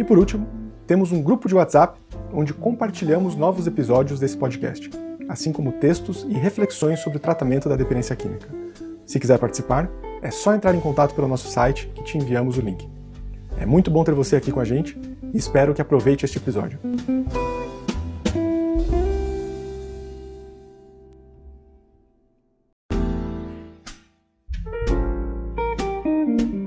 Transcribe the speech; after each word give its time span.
e 0.00 0.04
por 0.04 0.18
último, 0.18 0.48
temos 0.86 1.12
um 1.12 1.22
grupo 1.22 1.46
de 1.46 1.54
WhatsApp 1.54 2.00
onde 2.32 2.54
compartilhamos 2.54 3.36
novos 3.36 3.66
episódios 3.66 4.18
desse 4.18 4.34
podcast, 4.34 4.88
assim 5.28 5.52
como 5.52 5.72
textos 5.72 6.26
e 6.26 6.32
reflexões 6.32 7.00
sobre 7.00 7.18
o 7.18 7.20
tratamento 7.20 7.68
da 7.68 7.76
dependência 7.76 8.16
química. 8.16 8.48
Se 9.04 9.20
quiser 9.20 9.38
participar, 9.38 9.90
é 10.22 10.30
só 10.30 10.54
entrar 10.54 10.74
em 10.74 10.80
contato 10.80 11.14
pelo 11.14 11.28
nosso 11.28 11.48
site 11.48 11.86
que 11.94 12.02
te 12.02 12.16
enviamos 12.16 12.56
o 12.56 12.62
link. 12.62 12.88
É 13.58 13.66
muito 13.66 13.90
bom 13.90 14.02
ter 14.02 14.14
você 14.14 14.36
aqui 14.36 14.50
com 14.50 14.60
a 14.60 14.64
gente 14.64 14.98
e 15.34 15.36
espero 15.36 15.74
que 15.74 15.82
aproveite 15.82 16.24
este 16.24 16.38
episódio. 16.38 16.78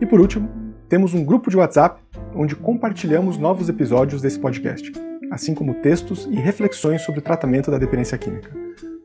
e 0.00 0.06
por 0.06 0.20
último, 0.20 0.48
temos 0.88 1.14
um 1.14 1.24
grupo 1.24 1.50
de 1.50 1.56
WhatsApp 1.56 2.02
onde 2.34 2.54
compartilhamos 2.54 3.38
novos 3.38 3.68
episódios 3.68 4.20
desse 4.20 4.38
podcast, 4.38 4.92
assim 5.30 5.54
como 5.54 5.74
textos 5.74 6.26
e 6.30 6.34
reflexões 6.34 7.02
sobre 7.02 7.20
o 7.20 7.22
tratamento 7.22 7.70
da 7.70 7.78
dependência 7.78 8.18
química. 8.18 8.50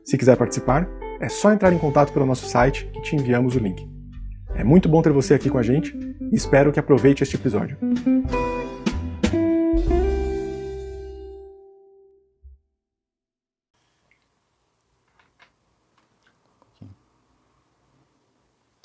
Se 0.04 0.18
quiser 0.18 0.36
participar, 0.36 0.88
é 1.20 1.28
só 1.28 1.52
entrar 1.52 1.72
em 1.72 1.78
contato 1.78 2.12
pelo 2.12 2.26
nosso 2.26 2.46
site 2.46 2.86
que 2.92 3.02
te 3.02 3.16
enviamos 3.16 3.56
o 3.56 3.58
link. 3.58 3.88
É 4.54 4.62
muito 4.62 4.88
bom 4.88 5.00
ter 5.00 5.12
você 5.12 5.34
aqui 5.34 5.48
com 5.48 5.58
a 5.58 5.62
gente 5.62 5.96
e 6.30 6.36
espero 6.36 6.72
que 6.72 6.80
aproveite 6.80 7.22
este 7.22 7.36
episódio. 7.36 7.78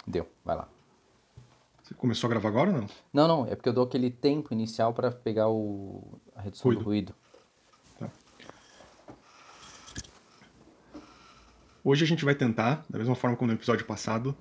Deu, 0.07 0.25
vai 0.45 0.55
lá. 0.55 0.76
Começou 1.97 2.27
a 2.27 2.29
gravar 2.29 2.49
agora 2.49 2.69
ou 2.69 2.77
não? 2.81 2.87
Não, 3.11 3.27
não, 3.27 3.47
é 3.47 3.55
porque 3.55 3.69
eu 3.69 3.73
dou 3.73 3.83
aquele 3.83 4.11
tempo 4.11 4.53
inicial 4.53 4.93
para 4.93 5.11
pegar 5.11 5.49
o, 5.49 6.19
a 6.35 6.41
redução 6.41 6.69
ruído. 6.69 6.79
do 6.79 6.85
ruído. 6.85 7.15
Tá. 7.99 8.09
Hoje 11.83 12.03
a 12.03 12.07
gente 12.07 12.23
vai 12.23 12.35
tentar, 12.35 12.85
da 12.87 12.99
mesma 12.99 13.15
forma 13.15 13.35
como 13.35 13.51
no 13.51 13.57
episódio 13.57 13.85
passado, 13.85 14.37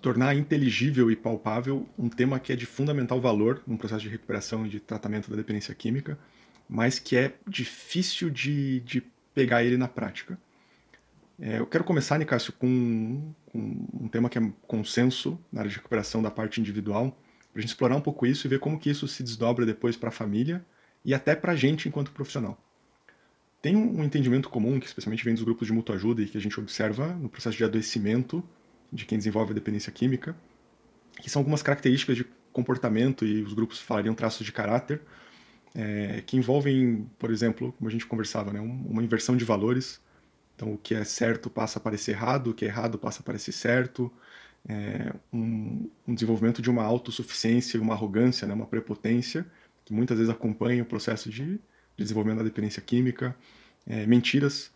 tornar 0.00 0.34
inteligível 0.34 1.10
e 1.10 1.16
palpável 1.16 1.86
um 1.98 2.08
tema 2.08 2.40
que 2.40 2.52
é 2.52 2.56
de 2.56 2.66
fundamental 2.66 3.20
valor 3.20 3.62
no 3.66 3.76
processo 3.76 4.02
de 4.02 4.08
recuperação 4.08 4.66
e 4.66 4.68
de 4.70 4.80
tratamento 4.80 5.30
da 5.30 5.36
dependência 5.36 5.74
química, 5.74 6.18
mas 6.68 6.98
que 6.98 7.14
é 7.14 7.34
difícil 7.46 8.30
de, 8.30 8.80
de 8.80 9.02
pegar 9.34 9.62
ele 9.62 9.76
na 9.76 9.86
prática. 9.86 10.38
É, 11.38 11.58
eu 11.58 11.66
quero 11.66 11.84
começar, 11.84 12.18
Nicásio, 12.18 12.52
com, 12.54 13.32
um 13.54 14.08
tema 14.08 14.28
que 14.28 14.38
é 14.38 14.52
consenso 14.66 15.38
na 15.52 15.60
área 15.60 15.70
de 15.70 15.76
recuperação 15.76 16.22
da 16.22 16.30
parte 16.30 16.60
individual, 16.60 17.16
para 17.52 17.58
a 17.58 17.60
gente 17.60 17.70
explorar 17.70 17.96
um 17.96 18.00
pouco 18.00 18.26
isso 18.26 18.46
e 18.46 18.48
ver 18.48 18.58
como 18.58 18.78
que 18.78 18.90
isso 18.90 19.06
se 19.06 19.22
desdobra 19.22 19.66
depois 19.66 19.96
para 19.96 20.08
a 20.08 20.12
família 20.12 20.64
e 21.04 21.12
até 21.12 21.34
para 21.34 21.52
a 21.52 21.56
gente 21.56 21.88
enquanto 21.88 22.10
profissional. 22.10 22.58
Tem 23.60 23.76
um 23.76 24.02
entendimento 24.02 24.48
comum, 24.48 24.80
que 24.80 24.86
especialmente 24.86 25.24
vem 25.24 25.34
dos 25.34 25.44
grupos 25.44 25.68
de 25.68 25.72
mútua 25.72 25.94
ajuda 25.94 26.22
e 26.22 26.26
que 26.26 26.36
a 26.36 26.40
gente 26.40 26.58
observa 26.58 27.14
no 27.14 27.28
processo 27.28 27.56
de 27.56 27.64
adoecimento 27.64 28.42
de 28.92 29.04
quem 29.04 29.18
desenvolve 29.18 29.52
a 29.52 29.54
dependência 29.54 29.92
química, 29.92 30.34
que 31.20 31.30
são 31.30 31.40
algumas 31.40 31.62
características 31.62 32.16
de 32.16 32.26
comportamento 32.52 33.24
e 33.24 33.42
os 33.42 33.52
grupos 33.52 33.78
falariam 33.78 34.14
traços 34.14 34.44
de 34.44 34.52
caráter, 34.52 35.00
é, 35.74 36.22
que 36.26 36.36
envolvem, 36.36 37.08
por 37.18 37.30
exemplo, 37.30 37.72
como 37.78 37.88
a 37.88 37.92
gente 37.92 38.06
conversava, 38.06 38.52
né, 38.52 38.60
uma 38.60 39.02
inversão 39.02 39.36
de 39.36 39.44
valores, 39.44 40.00
então, 40.54 40.74
o 40.74 40.78
que 40.78 40.94
é 40.94 41.04
certo 41.04 41.50
passa 41.50 41.78
a 41.78 41.82
parecer 41.82 42.12
errado, 42.12 42.50
o 42.50 42.54
que 42.54 42.64
é 42.64 42.68
errado 42.68 42.98
passa 42.98 43.20
a 43.20 43.22
parecer 43.22 43.52
certo. 43.52 44.12
É 44.68 45.12
um, 45.32 45.90
um, 46.06 46.14
desenvolvimento 46.14 46.62
de 46.62 46.70
uma 46.70 46.84
autossuficiência, 46.84 47.80
uma 47.80 47.94
arrogância, 47.94 48.46
né, 48.46 48.54
uma 48.54 48.66
prepotência, 48.66 49.44
que 49.84 49.92
muitas 49.92 50.18
vezes 50.18 50.32
acompanha 50.32 50.82
o 50.82 50.86
processo 50.86 51.30
de, 51.30 51.54
de 51.56 51.58
desenvolvimento 51.98 52.38
da 52.38 52.44
dependência 52.44 52.80
química. 52.80 53.36
É, 53.86 54.06
mentiras, 54.06 54.70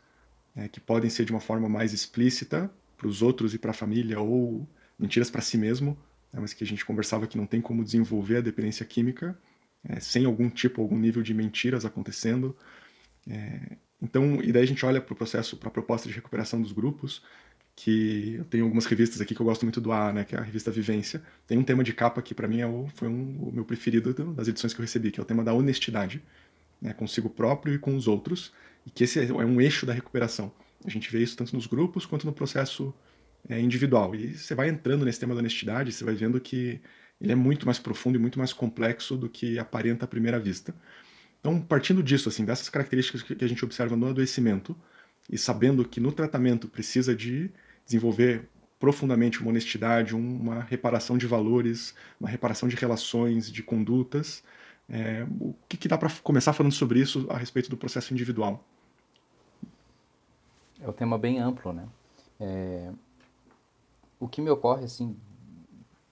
é, 0.57 0.67
que 0.69 0.81
podem 0.81 1.09
ser 1.09 1.25
de 1.25 1.33
uma 1.33 1.41
forma 1.41 1.69
mais 1.69 1.93
explícita 1.93 2.71
para 2.97 3.07
os 3.07 3.23
outros 3.23 3.55
e 3.55 3.59
para 3.59 3.71
a 3.71 3.75
família, 3.75 4.19
ou 4.19 4.67
mentiras 4.99 5.31
para 5.31 5.41
si 5.41 5.57
mesmo, 5.57 5.97
né, 6.33 6.41
mas 6.41 6.53
que 6.53 6.65
a 6.65 6.67
gente 6.67 6.85
conversava 6.85 7.27
que 7.27 7.39
não 7.39 7.47
tem 7.47 7.61
como 7.61 7.85
desenvolver 7.85 8.39
a 8.39 8.41
dependência 8.41 8.85
química 8.85 9.39
é, 9.89 10.01
sem 10.01 10.25
algum 10.25 10.51
tipo, 10.51 10.83
algum 10.83 10.99
nível 10.99 11.23
de 11.23 11.33
mentiras 11.33 11.85
acontecendo. 11.85 12.57
É, 13.29 13.77
então, 14.03 14.41
e 14.43 14.53
daí 14.53 14.63
a 14.63 14.67
gente 14.67 14.85
olha 14.85 15.01
para 15.01 15.13
o 15.13 15.17
processo, 15.17 15.57
para 15.57 15.69
a 15.69 15.71
proposta 15.71 16.09
de 16.09 16.15
recuperação 16.15 16.61
dos 16.61 16.73
grupos, 16.73 17.23
que 17.75 18.37
eu 18.39 18.45
tenho 18.47 18.65
algumas 18.65 18.87
revistas 18.87 19.21
aqui 19.21 19.35
que 19.35 19.41
eu 19.41 19.45
gosto 19.45 19.65
muito 19.65 19.81
do 19.81 19.93
A, 19.93 20.13
né, 20.13 20.25
que 20.25 20.35
é 20.35 20.39
a 20.39 20.43
revista 20.43 20.71
Vivência. 20.71 21.23
Tem 21.47 21.59
um 21.59 21.63
tema 21.63 21.85
de 21.85 21.93
capa 21.93 22.23
que 22.23 22.35
para 22.35 22.49
mim 22.49 22.61
é 22.61 22.67
o, 22.67 22.89
foi 22.95 23.09
um, 23.09 23.49
o 23.49 23.53
meu 23.53 23.65
preferido 23.65 24.13
das 24.33 24.49
edições 24.49 24.73
que 24.73 24.81
eu 24.81 24.85
recebi, 24.85 25.11
que 25.11 25.21
é 25.21 25.23
o 25.23 25.27
tema 25.27 25.45
da 25.45 25.53
honestidade, 25.53 26.23
né, 26.81 26.93
consigo 26.95 27.29
próprio 27.29 27.75
e 27.75 27.79
com 27.79 27.95
os 27.95 28.09
outros, 28.09 28.53
e 28.87 28.91
que 28.91 29.05
esse 29.05 29.21
é 29.21 29.33
um 29.33 29.61
eixo 29.61 29.85
da 29.85 29.93
recuperação. 29.93 30.53
A 30.85 30.91
gente 30.91 31.11
vê 31.11 31.23
isso 31.23 31.37
tanto 31.37 31.55
nos 31.55 31.67
grupos 31.67 32.07
quanto 32.07 32.27
no 32.27 32.33
processo 32.33 32.95
é, 33.49 33.61
individual. 33.61 34.15
E 34.15 34.37
você 34.37 34.55
vai 34.55 34.69
entrando 34.69 35.05
nesse 35.05 35.21
tema 35.21 35.35
da 35.35 35.41
honestidade, 35.41 35.93
você 35.93 36.05
vai 36.05 36.15
vendo 36.15 36.41
que 36.41 36.81
ele 37.21 37.33
é 37.33 37.35
muito 37.35 37.67
mais 37.67 37.79
profundo 37.79 38.17
e 38.17 38.19
muito 38.19 38.39
mais 38.39 38.53
complexo 38.53 39.17
do 39.17 39.29
que 39.29 39.59
aparenta 39.59 40.05
à 40.05 40.09
primeira 40.09 40.39
vista. 40.39 40.75
Então, 41.47 41.61
partindo 41.61 42.03
disso, 42.03 42.29
assim, 42.29 42.45
dessas 42.45 42.69
características 42.69 43.23
que 43.23 43.45
a 43.45 43.47
gente 43.47 43.65
observa 43.65 43.95
no 43.95 44.09
adoecimento, 44.09 44.75
e 45.31 45.39
sabendo 45.39 45.87
que 45.87 46.01
no 46.01 46.11
tratamento 46.11 46.67
precisa 46.67 47.15
de 47.15 47.53
desenvolver 47.85 48.49
profundamente 48.81 49.41
uma 49.41 49.51
honestidade, 49.51 50.13
uma 50.13 50.59
reparação 50.59 51.17
de 51.17 51.25
valores, 51.25 51.95
uma 52.19 52.29
reparação 52.29 52.69
de 52.69 52.75
relações, 52.75 53.49
de 53.49 53.63
condutas, 53.63 54.43
é, 54.91 55.25
o 55.41 55.55
que, 55.69 55.77
que 55.77 55.87
dá 55.87 55.97
para 55.97 56.11
começar 56.21 56.53
falando 56.53 56.73
sobre 56.73 56.99
isso 56.99 57.29
a 57.31 57.39
respeito 57.39 57.71
do 57.71 57.77
processo 57.77 58.13
individual? 58.13 58.65
é 60.81 60.89
um 60.89 60.93
tema 60.93 61.17
bem 61.17 61.39
amplo, 61.39 61.73
né? 61.73 61.87
É, 62.41 62.91
o 64.19 64.27
que 64.27 64.41
me 64.41 64.51
ocorre, 64.51 64.85
assim, 64.85 65.17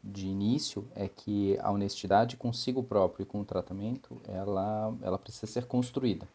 de 0.05 0.27
início 0.27 0.87
é 0.95 1.09
que 1.09 1.59
a 1.61 1.71
honestidade 1.71 2.37
consigo 2.37 2.83
próprio 2.83 3.23
e 3.23 3.27
com 3.27 3.41
o 3.41 3.45
tratamento, 3.45 4.21
ela, 4.29 4.95
ela 5.01 5.19
precisa 5.19 5.47
ser 5.51 5.65
construída. 5.67 6.29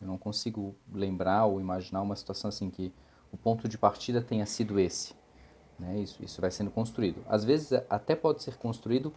Eu 0.00 0.06
não 0.06 0.16
consigo 0.16 0.74
lembrar 0.92 1.46
ou 1.46 1.60
imaginar 1.60 2.02
uma 2.02 2.14
situação 2.14 2.48
assim 2.48 2.70
que 2.70 2.92
o 3.32 3.36
ponto 3.36 3.68
de 3.68 3.76
partida 3.76 4.22
tenha 4.22 4.46
sido 4.46 4.78
esse. 4.78 5.14
Né? 5.78 5.98
Isso, 6.00 6.22
isso 6.22 6.40
vai 6.40 6.50
sendo 6.50 6.70
construído. 6.70 7.20
Às 7.28 7.44
vezes 7.44 7.72
até 7.90 8.14
pode 8.14 8.42
ser 8.42 8.56
construído 8.56 9.12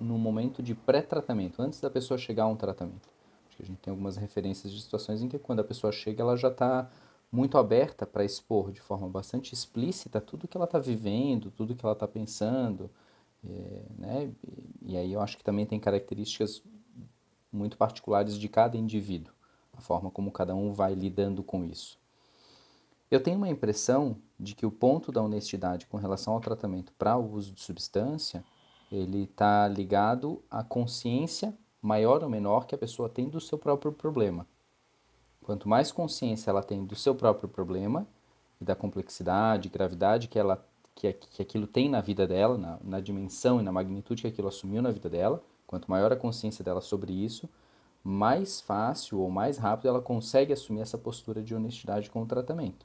no 0.00 0.18
momento 0.18 0.62
de 0.62 0.74
pré-tratamento, 0.74 1.60
antes 1.60 1.80
da 1.80 1.90
pessoa 1.90 2.16
chegar 2.16 2.44
a 2.44 2.48
um 2.48 2.56
tratamento. 2.56 3.08
Acho 3.46 3.58
que 3.58 3.62
a 3.62 3.66
gente 3.66 3.78
tem 3.78 3.90
algumas 3.90 4.16
referências 4.16 4.72
de 4.72 4.80
situações 4.80 5.22
em 5.22 5.28
que 5.28 5.38
quando 5.38 5.60
a 5.60 5.64
pessoa 5.64 5.92
chega, 5.92 6.22
ela 6.22 6.36
já 6.36 6.48
está 6.48 6.90
muito 7.30 7.58
aberta 7.58 8.06
para 8.06 8.24
expor 8.24 8.72
de 8.72 8.80
forma 8.80 9.08
bastante 9.08 9.52
explícita 9.52 10.20
tudo 10.20 10.48
que 10.48 10.56
ela 10.56 10.64
está 10.64 10.78
vivendo, 10.78 11.50
tudo 11.50 11.74
que 11.74 11.84
ela 11.84 11.92
está 11.92 12.08
pensando, 12.08 12.90
é, 13.48 13.82
né? 13.98 14.32
E 14.82 14.96
aí 14.96 15.12
eu 15.12 15.20
acho 15.20 15.36
que 15.36 15.44
também 15.44 15.66
tem 15.66 15.78
características 15.78 16.62
muito 17.52 17.76
particulares 17.76 18.38
de 18.38 18.48
cada 18.48 18.76
indivíduo, 18.76 19.32
a 19.72 19.80
forma 19.80 20.10
como 20.10 20.30
cada 20.30 20.54
um 20.54 20.72
vai 20.72 20.94
lidando 20.94 21.42
com 21.42 21.64
isso. 21.64 21.98
Eu 23.10 23.22
tenho 23.22 23.36
uma 23.36 23.48
impressão 23.48 24.16
de 24.38 24.54
que 24.54 24.66
o 24.66 24.70
ponto 24.70 25.12
da 25.12 25.22
honestidade 25.22 25.86
com 25.86 25.96
relação 25.96 26.34
ao 26.34 26.40
tratamento 26.40 26.92
para 26.98 27.16
o 27.16 27.32
uso 27.32 27.52
de 27.52 27.60
substância, 27.60 28.44
ele 28.90 29.24
está 29.24 29.68
ligado 29.68 30.42
à 30.50 30.64
consciência 30.64 31.56
maior 31.80 32.22
ou 32.24 32.30
menor 32.30 32.66
que 32.66 32.74
a 32.74 32.78
pessoa 32.78 33.08
tem 33.08 33.28
do 33.28 33.40
seu 33.40 33.58
próprio 33.58 33.92
problema. 33.92 34.46
Quanto 35.42 35.68
mais 35.68 35.92
consciência 35.92 36.50
ela 36.50 36.62
tem 36.62 36.84
do 36.84 36.96
seu 36.96 37.14
próprio 37.14 37.48
problema 37.48 38.06
e 38.60 38.64
da 38.64 38.74
complexidade, 38.74 39.68
gravidade 39.68 40.26
que 40.26 40.38
ela 40.38 40.66
que, 40.94 41.12
que 41.12 41.42
aquilo 41.42 41.66
tem 41.66 41.88
na 41.88 42.00
vida 42.00 42.26
dela, 42.26 42.56
na, 42.56 42.78
na 42.82 43.00
dimensão 43.00 43.60
e 43.60 43.62
na 43.62 43.72
magnitude 43.72 44.22
que 44.22 44.28
aquilo 44.28 44.48
assumiu 44.48 44.80
na 44.80 44.90
vida 44.90 45.08
dela, 45.08 45.42
quanto 45.66 45.90
maior 45.90 46.12
a 46.12 46.16
consciência 46.16 46.64
dela 46.64 46.80
sobre 46.80 47.12
isso, 47.12 47.48
mais 48.02 48.60
fácil 48.60 49.18
ou 49.18 49.30
mais 49.30 49.56
rápido 49.56 49.88
ela 49.88 50.00
consegue 50.00 50.52
assumir 50.52 50.80
essa 50.80 50.98
postura 50.98 51.42
de 51.42 51.54
honestidade 51.54 52.10
com 52.10 52.22
o 52.22 52.26
tratamento. 52.26 52.84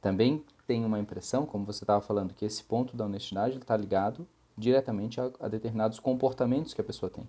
Também 0.00 0.42
tenho 0.66 0.86
uma 0.86 0.98
impressão, 0.98 1.44
como 1.44 1.64
você 1.64 1.84
estava 1.84 2.00
falando, 2.00 2.34
que 2.34 2.44
esse 2.44 2.62
ponto 2.62 2.96
da 2.96 3.04
honestidade 3.04 3.58
está 3.58 3.76
ligado 3.76 4.26
diretamente 4.56 5.20
a, 5.20 5.30
a, 5.40 5.48
determinados 5.48 6.00
comportamentos 6.00 6.74
que 6.74 6.80
a 6.80 6.84
pessoa 6.84 7.10
tem. 7.10 7.26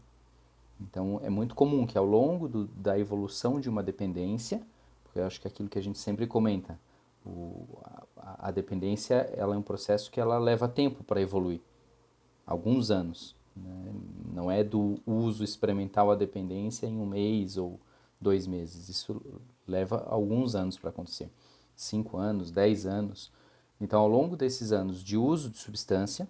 Então, 0.79 1.19
é 1.23 1.29
muito 1.29 1.55
comum 1.55 1.85
que 1.85 1.97
ao 1.97 2.05
longo 2.05 2.47
do, 2.47 2.67
da 2.67 2.97
evolução 2.97 3.59
de 3.59 3.69
uma 3.69 3.83
dependência, 3.83 4.61
porque 5.03 5.19
eu 5.19 5.25
acho 5.25 5.41
que 5.41 5.47
é 5.47 5.51
aquilo 5.51 5.69
que 5.69 5.77
a 5.77 5.83
gente 5.83 5.99
sempre 5.99 6.25
comenta, 6.25 6.79
o, 7.25 7.65
a, 8.17 8.47
a, 8.47 8.51
dependência 8.51 9.15
ela 9.35 9.55
é 9.55 9.57
um 9.57 9.61
processo 9.61 10.11
que 10.11 10.19
ela 10.19 10.37
leva 10.37 10.67
tempo 10.67 11.03
para 11.03 11.21
evoluir, 11.21 11.61
alguns 12.45 12.91
anos. 12.91 13.35
Né? 13.55 13.93
Não 14.33 14.49
é 14.49 14.63
do 14.63 14.99
uso 15.05 15.43
experimental 15.43 16.09
da 16.09 16.15
dependência 16.15 16.87
em 16.87 16.97
um 16.97 17.05
mês 17.05 17.57
ou 17.57 17.79
dois 18.19 18.47
meses. 18.47 18.89
Isso 18.89 19.21
leva 19.67 20.05
alguns 20.07 20.55
anos 20.55 20.77
para 20.77 20.89
acontecer. 20.89 21.29
Cinco 21.75 22.17
anos, 22.17 22.51
dez 22.51 22.85
anos. 22.85 23.31
Então, 23.79 24.01
ao 24.01 24.07
longo 24.07 24.35
desses 24.35 24.71
anos 24.71 25.03
de 25.03 25.17
uso 25.17 25.49
de 25.49 25.57
substância 25.57 26.27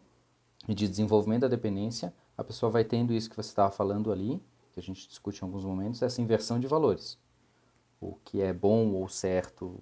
e 0.68 0.74
de 0.74 0.88
desenvolvimento 0.88 1.42
da 1.42 1.48
dependência, 1.48 2.14
a 2.38 2.44
pessoa 2.44 2.72
vai 2.72 2.84
tendo 2.84 3.14
isso 3.14 3.30
que 3.30 3.36
você 3.36 3.50
estava 3.50 3.72
falando 3.72 4.12
ali, 4.12 4.42
que 4.72 4.80
a 4.80 4.84
gente 4.84 5.08
discute 5.08 5.42
em 5.42 5.46
alguns 5.46 5.66
momentos, 5.66 6.02
essa 6.02 6.22
inversão 6.22 6.60
de 6.60 6.68
valores 6.68 7.18
o 8.02 8.16
que 8.24 8.42
é 8.42 8.54
bom 8.54 8.94
ou 8.94 9.08
certo 9.10 9.80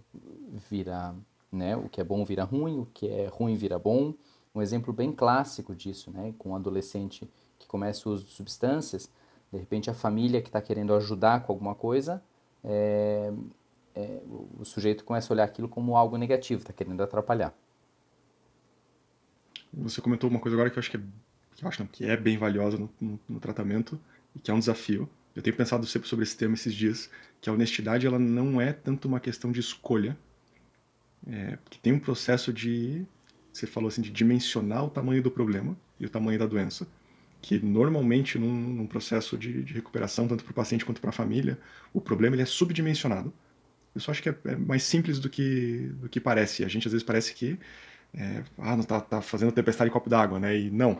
vira, 0.69 1.13
né, 1.51 1.75
o 1.75 1.87
que 1.87 2.01
é 2.01 2.03
bom 2.03 2.25
vira 2.25 2.43
ruim, 2.43 2.79
o 2.79 2.85
que 2.85 3.07
é 3.07 3.27
ruim 3.27 3.55
vira 3.55 3.77
bom. 3.77 4.13
Um 4.55 4.61
exemplo 4.61 4.91
bem 4.91 5.11
clássico 5.11 5.75
disso, 5.75 6.11
né, 6.11 6.33
com 6.37 6.49
um 6.49 6.55
adolescente 6.55 7.29
que 7.59 7.67
começa 7.67 8.09
o 8.09 8.11
uso 8.11 8.25
de 8.25 8.31
substâncias, 8.31 9.09
de 9.51 9.57
repente 9.59 9.89
a 9.89 9.93
família 9.93 10.41
que 10.41 10.49
está 10.49 10.61
querendo 10.61 10.93
ajudar 10.93 11.43
com 11.43 11.51
alguma 11.51 11.75
coisa, 11.75 12.23
é, 12.63 13.31
é, 13.95 14.21
o 14.59 14.65
sujeito 14.65 15.03
começa 15.03 15.31
a 15.31 15.35
olhar 15.35 15.43
aquilo 15.43 15.69
como 15.69 15.95
algo 15.95 16.17
negativo, 16.17 16.61
está 16.61 16.73
querendo 16.73 17.01
atrapalhar. 17.01 17.53
Você 19.73 20.01
comentou 20.01 20.29
uma 20.29 20.39
coisa 20.39 20.55
agora 20.55 20.69
que 20.69 20.77
eu 20.77 20.79
acho 20.79 20.91
que 20.91 20.97
é, 20.97 21.01
que, 21.55 21.79
não, 21.79 21.87
que 21.87 22.05
é 22.05 22.17
bem 22.17 22.37
valiosa 22.37 22.77
no, 22.77 22.89
no, 22.99 23.19
no 23.27 23.39
tratamento 23.39 23.99
e 24.35 24.39
que 24.39 24.49
é 24.49 24.53
um 24.53 24.59
desafio, 24.59 25.09
eu 25.37 25.43
tenho 25.43 25.55
pensado 25.55 25.85
sempre 25.85 26.09
sobre 26.09 26.23
esse 26.23 26.35
tema 26.35 26.55
esses 26.55 26.73
dias, 26.73 27.11
que 27.39 27.47
a 27.47 27.53
honestidade 27.53 28.07
ela 28.07 28.17
não 28.17 28.59
é 28.59 28.73
tanto 28.73 29.07
uma 29.07 29.19
questão 29.19 29.51
de 29.51 29.59
escolha, 29.59 30.17
é, 31.27 31.57
porque 31.57 31.77
tem 31.79 31.93
um 31.93 31.99
processo 31.99 32.51
de, 32.51 33.05
você 33.53 33.67
falou 33.67 33.87
assim, 33.87 34.01
de 34.01 34.09
dimensionar 34.09 34.83
o 34.83 34.89
tamanho 34.89 35.21
do 35.21 35.29
problema 35.29 35.77
e 35.99 36.07
o 36.07 36.09
tamanho 36.09 36.39
da 36.39 36.47
doença, 36.47 36.87
que 37.39 37.59
normalmente 37.59 38.39
num, 38.39 38.51
num 38.51 38.87
processo 38.87 39.37
de, 39.37 39.63
de, 39.63 39.75
recuperação, 39.75 40.27
tanto 40.27 40.43
para 40.43 40.51
o 40.51 40.55
paciente 40.55 40.83
quanto 40.83 40.99
para 40.99 41.11
a 41.11 41.13
família, 41.13 41.59
o 41.93 42.01
problema 42.01 42.35
ele 42.35 42.41
é 42.41 42.45
subdimensionado. 42.45 43.31
Eu 43.93 44.01
só 44.01 44.09
acho 44.09 44.23
que 44.23 44.29
é, 44.29 44.35
é, 44.45 44.55
mais 44.55 44.81
simples 44.81 45.19
do 45.19 45.29
que, 45.29 45.91
do 46.01 46.09
que 46.09 46.19
parece. 46.19 46.65
A 46.65 46.67
gente 46.67 46.87
às 46.87 46.93
vezes 46.93 47.05
parece 47.05 47.35
que 47.35 47.59
é, 48.11 48.43
ah, 48.57 48.75
não 48.75 48.81
está 48.81 48.99
tá 48.99 49.21
fazendo 49.21 49.51
tempestade 49.51 49.91
em 49.91 49.93
copo 49.93 50.09
d'água, 50.09 50.39
né? 50.39 50.57
E 50.57 50.71
não. 50.71 50.99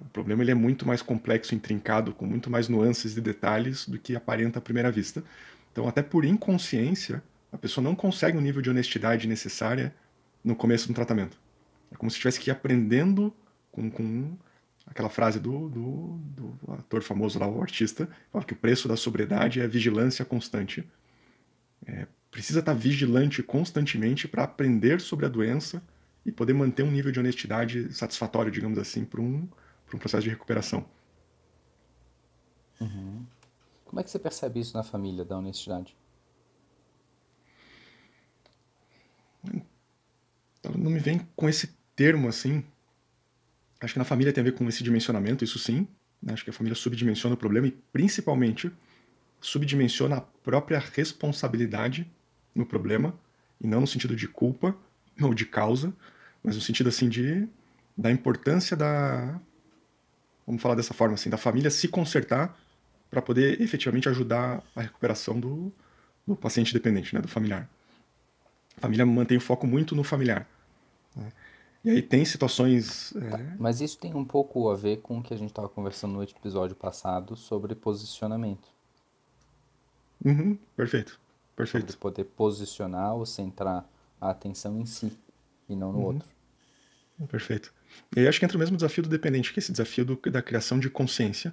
O 0.00 0.08
problema 0.10 0.42
ele 0.42 0.50
é 0.50 0.54
muito 0.54 0.86
mais 0.86 1.02
complexo, 1.02 1.54
intrincado, 1.54 2.12
com 2.12 2.26
muito 2.26 2.50
mais 2.50 2.68
nuances 2.68 3.16
e 3.16 3.20
detalhes 3.20 3.88
do 3.88 3.98
que 3.98 4.14
aparenta 4.14 4.58
à 4.58 4.62
primeira 4.62 4.90
vista. 4.90 5.22
Então, 5.72 5.88
até 5.88 6.02
por 6.02 6.24
inconsciência, 6.24 7.22
a 7.52 7.58
pessoa 7.58 7.82
não 7.82 7.94
consegue 7.94 8.36
o 8.38 8.40
nível 8.40 8.62
de 8.62 8.70
honestidade 8.70 9.26
necessária 9.26 9.94
no 10.42 10.54
começo 10.54 10.88
do 10.88 10.94
tratamento. 10.94 11.38
É 11.90 11.96
como 11.96 12.10
se 12.10 12.18
tivesse 12.18 12.40
que 12.40 12.50
ir 12.50 12.52
aprendendo 12.52 13.34
com, 13.70 13.90
com 13.90 14.36
aquela 14.86 15.08
frase 15.08 15.40
do, 15.40 15.68
do, 15.68 16.18
do, 16.36 16.72
ator 16.72 17.02
famoso 17.02 17.38
lá, 17.38 17.48
o 17.48 17.62
artista, 17.62 18.08
fala 18.32 18.44
que 18.44 18.52
o 18.52 18.56
preço 18.56 18.86
da 18.86 18.96
sobriedade 18.96 19.60
é 19.60 19.66
vigilância 19.66 20.24
constante. 20.24 20.86
É, 21.86 22.06
precisa 22.30 22.60
estar 22.60 22.74
vigilante 22.74 23.42
constantemente 23.42 24.26
para 24.26 24.44
aprender 24.44 25.00
sobre 25.00 25.26
a 25.26 25.28
doença 25.28 25.82
e 26.24 26.32
poder 26.32 26.54
manter 26.54 26.82
um 26.82 26.90
nível 26.90 27.12
de 27.12 27.20
honestidade 27.20 27.92
satisfatório, 27.94 28.50
digamos 28.50 28.78
assim, 28.78 29.04
para 29.04 29.20
um, 29.20 29.48
para 29.94 29.96
um 29.96 29.98
processo 29.98 30.24
de 30.24 30.30
recuperação. 30.30 30.84
Uhum. 32.80 33.24
Como 33.84 34.00
é 34.00 34.02
que 34.02 34.10
você 34.10 34.18
percebe 34.18 34.60
isso 34.60 34.76
na 34.76 34.82
família, 34.82 35.24
da 35.24 35.38
honestidade? 35.38 35.96
Não 40.76 40.90
me 40.90 40.98
vem 40.98 41.20
com 41.36 41.48
esse 41.48 41.76
termo 41.94 42.28
assim. 42.28 42.64
Acho 43.80 43.92
que 43.92 43.98
na 43.98 44.04
família 44.04 44.32
tem 44.32 44.40
a 44.40 44.44
ver 44.44 44.52
com 44.52 44.68
esse 44.68 44.82
dimensionamento, 44.82 45.44
isso 45.44 45.58
sim. 45.58 45.86
Né? 46.20 46.32
Acho 46.32 46.42
que 46.42 46.50
a 46.50 46.52
família 46.52 46.74
subdimensiona 46.74 47.34
o 47.34 47.38
problema 47.38 47.66
e, 47.66 47.70
principalmente, 47.70 48.72
subdimensiona 49.40 50.16
a 50.16 50.20
própria 50.20 50.78
responsabilidade 50.78 52.10
no 52.54 52.64
problema, 52.64 53.14
e 53.60 53.66
não 53.66 53.82
no 53.82 53.86
sentido 53.86 54.16
de 54.16 54.26
culpa 54.26 54.76
ou 55.20 55.34
de 55.34 55.44
causa, 55.44 55.92
mas 56.42 56.56
no 56.56 56.62
sentido 56.62 56.88
assim 56.88 57.08
de 57.08 57.48
da 57.96 58.10
importância 58.10 58.76
da 58.76 59.40
vamos 60.46 60.62
falar 60.62 60.74
dessa 60.74 60.94
forma 60.94 61.14
assim, 61.14 61.30
da 61.30 61.36
família 61.36 61.70
se 61.70 61.88
consertar 61.88 62.56
para 63.10 63.22
poder 63.22 63.60
efetivamente 63.60 64.08
ajudar 64.08 64.62
a 64.74 64.82
recuperação 64.82 65.38
do, 65.38 65.72
do 66.26 66.34
paciente 66.34 66.72
dependente, 66.72 67.14
né, 67.14 67.20
do 67.20 67.28
familiar. 67.28 67.68
A 68.76 68.80
família 68.80 69.06
mantém 69.06 69.36
o 69.36 69.40
foco 69.40 69.66
muito 69.66 69.94
no 69.94 70.02
familiar. 70.02 70.48
Né? 71.14 71.32
E 71.84 71.90
aí 71.90 72.02
tem 72.02 72.24
situações. 72.24 73.12
Tá, 73.12 73.38
é... 73.38 73.56
Mas 73.58 73.80
isso 73.80 73.98
tem 73.98 74.14
um 74.14 74.24
pouco 74.24 74.70
a 74.70 74.74
ver 74.74 74.98
com 75.02 75.18
o 75.18 75.22
que 75.22 75.34
a 75.34 75.36
gente 75.36 75.50
estava 75.50 75.68
conversando 75.68 76.14
no 76.14 76.22
episódio 76.22 76.74
passado 76.74 77.36
sobre 77.36 77.74
posicionamento. 77.74 78.68
Uhum, 80.24 80.58
perfeito. 80.74 81.20
Perfeito. 81.54 81.92
Sobre 81.92 82.00
poder 82.00 82.24
posicionar 82.24 83.14
ou 83.14 83.26
centrar 83.26 83.86
a 84.20 84.30
atenção 84.30 84.80
em 84.80 84.86
si 84.86 85.12
e 85.68 85.76
não 85.76 85.92
no 85.92 85.98
uhum. 85.98 86.04
outro. 86.06 86.28
Perfeito. 87.28 87.72
E 88.16 88.20
aí 88.20 88.28
acho 88.28 88.38
que 88.38 88.44
entra 88.44 88.56
o 88.56 88.60
mesmo 88.60 88.76
desafio 88.76 89.02
do 89.02 89.08
dependente, 89.08 89.52
que 89.52 89.58
é 89.58 89.60
esse 89.60 89.72
desafio 89.72 90.04
do, 90.04 90.20
da 90.30 90.42
criação 90.42 90.78
de 90.78 90.88
consciência, 90.88 91.52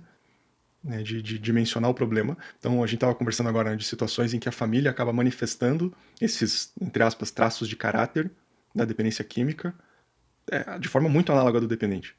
né, 0.84 1.04
de, 1.04 1.22
de, 1.22 1.38
dimensionar 1.38 1.90
o 1.90 1.94
problema. 1.94 2.38
Então 2.58 2.84
a 2.84 2.88
gente 2.88 2.96
estava 2.96 3.16
conversando 3.16 3.50
agora 3.50 3.76
de 3.76 3.86
situações 3.86 4.34
em 4.34 4.40
que 4.40 4.50
a 4.50 4.52
família 4.52 4.90
acaba 4.92 5.14
manifestando 5.14 5.94
esses, 6.20 6.72
entre 6.80 7.04
aspas, 7.04 7.32
traços 7.32 7.68
de 7.68 7.76
caráter 7.76 8.32
da 8.74 8.86
dependência 8.86 9.24
química 9.24 9.74
é, 10.50 10.80
de 10.80 10.88
forma 10.88 11.10
muito 11.10 11.32
análoga 11.32 11.60
do 11.60 11.68
dependente. 11.68 12.16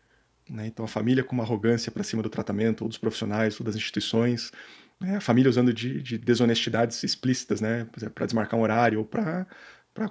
Né? 0.49 0.67
Então 0.67 0.85
a 0.85 0.89
família 0.89 1.25
com 1.25 1.35
uma 1.35 1.45
arrogância 1.45 1.91
para 1.91 2.03
cima 2.03 2.23
do 2.23 2.31
tratamento, 2.31 2.83
ou 2.83 2.89
dos 2.89 2.99
profissionais, 2.99 3.59
ou 3.59 3.67
das 3.67 3.75
instituições, 3.75 4.53
né? 5.01 5.17
a 5.17 5.21
família 5.21 5.49
usando 5.49 5.73
de, 5.73 6.01
de 6.03 6.19
desonestidades 6.19 7.03
explícitas 7.03 7.61
né? 7.61 7.87
para 8.15 8.27
desmarcar 8.27 8.59
um 8.59 8.63
horário, 8.63 9.01
ou 9.01 9.05
para 9.05 9.47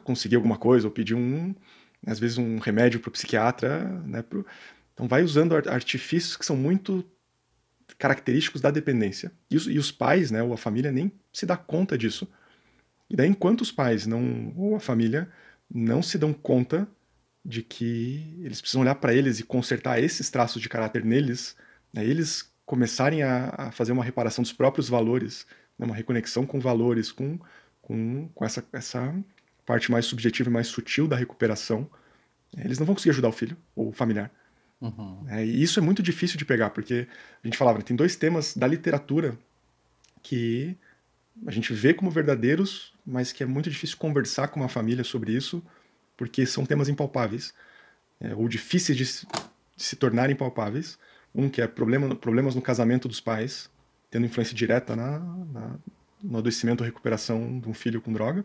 conseguir 0.04 0.36
alguma 0.36 0.58
coisa, 0.58 0.88
ou 0.88 0.92
pedir 0.92 1.16
um, 1.16 1.56
às 2.06 2.20
vezes 2.20 2.38
um 2.38 2.58
remédio 2.58 3.00
para 3.00 3.10
o 3.10 3.12
psiquiatra, 3.12 3.84
né? 4.06 4.22
Pro... 4.22 4.46
Então 4.94 5.08
vai 5.08 5.24
usando 5.24 5.56
artifícios 5.56 6.36
que 6.36 6.46
são 6.46 6.56
muito 6.56 7.06
característicos 7.98 8.62
da 8.62 8.72
dependência. 8.72 9.32
E 9.50 9.58
os, 9.58 9.68
e 9.68 9.78
os, 9.78 9.92
pais, 9.92 10.32
né, 10.32 10.42
ou 10.42 10.54
a 10.54 10.58
família 10.58 10.92
nem 10.92 11.12
se 11.32 11.46
dá 11.46 11.58
conta 11.58 11.98
disso. 11.98 12.28
E 13.10 13.16
daí, 13.16 13.28
enquanto 13.28 13.62
os 13.62 13.72
pais 13.72 14.08
não, 14.08 14.54
ou 14.56 14.76
a 14.76 14.80
família, 14.80 15.30
não 15.70 16.02
se 16.02 16.18
dão 16.18 16.34
conta 16.34 16.88
de 17.44 17.62
que 17.62 18.40
eles 18.44 18.62
precisam 18.62 18.82
olhar 18.82 18.96
para 18.96 19.14
eles 19.14 19.40
e 19.40 19.44
consertar 19.44 20.02
esses 20.02 20.30
traços 20.30 20.62
de 20.62 20.70
caráter 20.70 21.04
neles, 21.04 21.56
né, 21.94 22.06
eles 22.06 22.52
começarem 22.66 23.24
a, 23.24 23.54
a, 23.58 23.72
fazer 23.72 23.92
uma 23.92 24.04
reparação 24.04 24.42
dos 24.42 24.54
próprios 24.54 24.88
valores, 24.88 25.46
né, 25.78 25.86
uma 25.86 25.96
reconexão 25.96 26.46
com 26.46 26.60
valores, 26.60 27.12
com, 27.12 27.40
com, 27.82 28.30
com 28.34 28.46
essa, 28.46 28.64
essa 28.72 29.14
parte 29.66 29.92
mais 29.92 30.06
subjetiva 30.06 30.50
e 30.50 30.54
mais 30.54 30.68
sutil 30.68 31.08
da 31.08 31.16
recuperação, 31.16 31.90
eles 32.58 32.80
não 32.80 32.86
vão 32.86 32.96
conseguir 32.96 33.12
ajudar 33.12 33.30
o 33.30 33.34
filho 33.34 33.58
ou 33.76 33.90
o 33.90 33.92
familiar. 33.92 34.32
Uhum. 34.82 35.26
É, 35.30 35.46
e 35.46 35.62
isso 35.62 35.80
é 35.80 35.82
muito 35.82 36.02
difícil 36.02 36.38
de 36.38 36.46
pegar, 36.46 36.72
porque 36.72 37.08
a 37.44 37.48
gente 37.48 37.58
falava, 37.58 37.82
tem 37.82 37.96
dois 37.96 38.16
temas 38.16 38.56
da 38.56 38.66
literatura 38.68 39.38
que 40.24 40.76
a 41.46 41.52
gente 41.52 41.74
vê 41.74 41.94
como 41.94 42.10
verdadeiros, 42.10 42.94
mas 43.06 43.32
que 43.32 43.44
é 43.44 43.46
muito 43.46 43.70
difícil 43.70 43.98
conversar 43.98 44.48
com 44.50 44.60
uma 44.60 44.70
família 44.70 45.04
sobre 45.04 45.34
isso, 45.34 45.64
porque 46.18 46.46
são 46.46 46.66
temas 46.66 46.90
impalpáveis, 46.90 47.54
é, 48.20 48.36
ou 48.36 48.48
difíceis 48.48 48.98
de, 48.98 49.04
de, 49.06 49.84
se 49.84 49.96
tornarem 49.96 50.36
palpáveis. 50.36 50.98
Um 51.34 51.50
que 51.50 51.62
é 51.62 51.68
problema, 51.68 52.14
problemas 52.16 52.56
no 52.56 52.62
casamento 52.62 53.08
dos 53.08 53.22
pais, 53.22 53.70
tendo 54.10 54.26
influência 54.26 54.54
direta 54.54 54.96
na, 54.96 55.20
na, 55.20 55.76
no 56.22 56.38
adoecimento 56.38 56.84
ou 56.84 56.86
recuperação 56.86 57.60
de 57.60 57.70
um 57.70 57.74
filho 57.74 58.02
com 58.02 58.12
droga, 58.12 58.44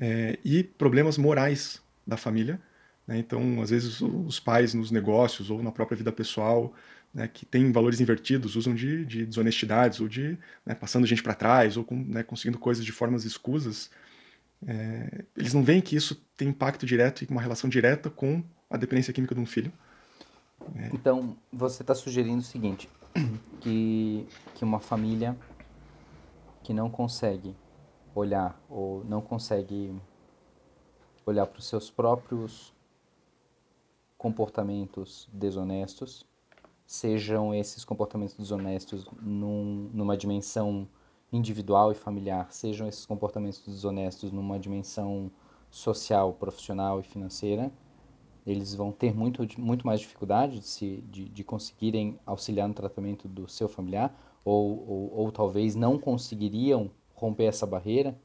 é, 0.00 0.38
e 0.44 0.64
problemas 0.64 1.18
morais 1.18 1.82
da 2.06 2.16
família. 2.16 2.60
Né? 3.06 3.18
Então, 3.18 3.60
às 3.60 3.70
vezes, 3.70 4.00
os 4.00 4.40
pais 4.40 4.72
nos 4.72 4.90
negócios 4.90 5.50
ou 5.50 5.62
na 5.62 5.70
própria 5.70 5.96
vida 5.96 6.10
pessoal 6.10 6.72
né, 7.12 7.28
que 7.28 7.44
têm 7.44 7.70
valores 7.70 8.00
invertidos, 8.00 8.56
usam 8.56 8.74
de, 8.74 9.04
de 9.04 9.26
desonestidades 9.26 10.00
ou 10.00 10.08
de 10.08 10.38
né, 10.64 10.74
passando 10.74 11.06
gente 11.06 11.22
para 11.22 11.34
trás 11.34 11.76
ou 11.76 11.84
com, 11.84 11.96
né, 11.96 12.22
conseguindo 12.22 12.58
coisas 12.58 12.84
de 12.84 12.92
formas 12.92 13.24
escusas, 13.24 13.90
é, 14.66 15.24
eles 15.36 15.52
não 15.52 15.62
veem 15.62 15.80
que 15.80 15.96
isso 15.96 16.14
tem 16.36 16.48
impacto 16.48 16.86
direto 16.86 17.22
e 17.22 17.26
uma 17.30 17.40
relação 17.40 17.68
direta 17.68 18.08
com 18.08 18.42
a 18.68 18.76
dependência 18.76 19.12
química 19.12 19.34
de 19.34 19.40
um 19.40 19.46
filho. 19.46 19.72
É. 20.76 20.90
Então, 20.92 21.36
você 21.52 21.82
está 21.82 21.94
sugerindo 21.94 22.38
o 22.38 22.44
seguinte, 22.44 22.88
que, 23.60 24.26
que 24.54 24.64
uma 24.64 24.78
família 24.78 25.36
que 26.62 26.72
não 26.72 26.90
consegue 26.90 27.56
olhar 28.14 28.60
ou 28.68 29.04
não 29.04 29.20
consegue 29.20 29.94
olhar 31.24 31.46
para 31.46 31.58
os 31.58 31.66
seus 31.66 31.90
próprios 31.90 32.72
comportamentos 34.18 35.28
desonestos 35.32 36.26
sejam 36.90 37.54
esses 37.54 37.84
comportamentos 37.84 38.36
desonestos 38.36 39.06
num, 39.22 39.88
numa 39.94 40.16
dimensão 40.16 40.88
individual 41.32 41.92
e 41.92 41.94
familiar, 41.94 42.48
sejam 42.50 42.88
esses 42.88 43.06
comportamentos 43.06 43.62
desonestos 43.64 44.32
numa 44.32 44.58
dimensão 44.58 45.30
social, 45.70 46.32
profissional 46.32 46.98
e 46.98 47.04
financeira, 47.04 47.70
eles 48.44 48.74
vão 48.74 48.90
ter 48.90 49.14
muito, 49.14 49.46
muito 49.56 49.86
mais 49.86 50.00
dificuldade 50.00 50.58
de, 50.58 50.66
se, 50.66 50.96
de, 51.08 51.28
de 51.28 51.44
conseguirem 51.44 52.18
auxiliar 52.26 52.66
no 52.66 52.74
tratamento 52.74 53.28
do 53.28 53.46
seu 53.46 53.68
familiar, 53.68 54.12
ou, 54.44 54.84
ou, 54.88 55.12
ou 55.14 55.30
talvez 55.30 55.76
não 55.76 55.96
conseguiriam 55.96 56.90
romper 57.20 57.44
essa 57.44 57.66
barreira. 57.66 58.16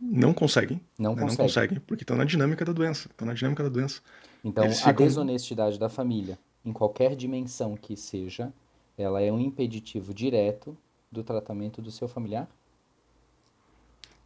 Não 0.00 0.34
conseguem. 0.34 0.80
Não, 0.98 1.14
né? 1.14 1.22
conseguem. 1.22 1.28
não 1.28 1.36
conseguem, 1.36 1.80
porque 1.80 2.02
estão 2.02 2.16
na 2.16 2.24
dinâmica 2.24 2.64
da 2.64 2.72
doença. 2.72 3.08
Estão 3.08 3.26
na 3.26 3.34
dinâmica 3.34 3.62
da 3.62 3.68
doença. 3.68 4.00
Então, 4.44 4.64
Eles 4.64 4.80
a 4.80 4.88
ficam... 4.88 5.06
desonestidade 5.06 5.78
da 5.78 5.88
família 5.88 6.38
em 6.64 6.72
qualquer 6.72 7.16
dimensão 7.16 7.76
que 7.76 7.96
seja, 7.96 8.52
ela 8.96 9.20
é 9.20 9.32
um 9.32 9.40
impeditivo 9.40 10.12
direto 10.12 10.76
do 11.10 11.22
tratamento 11.22 11.80
do 11.80 11.90
seu 11.90 12.08
familiar? 12.08 12.48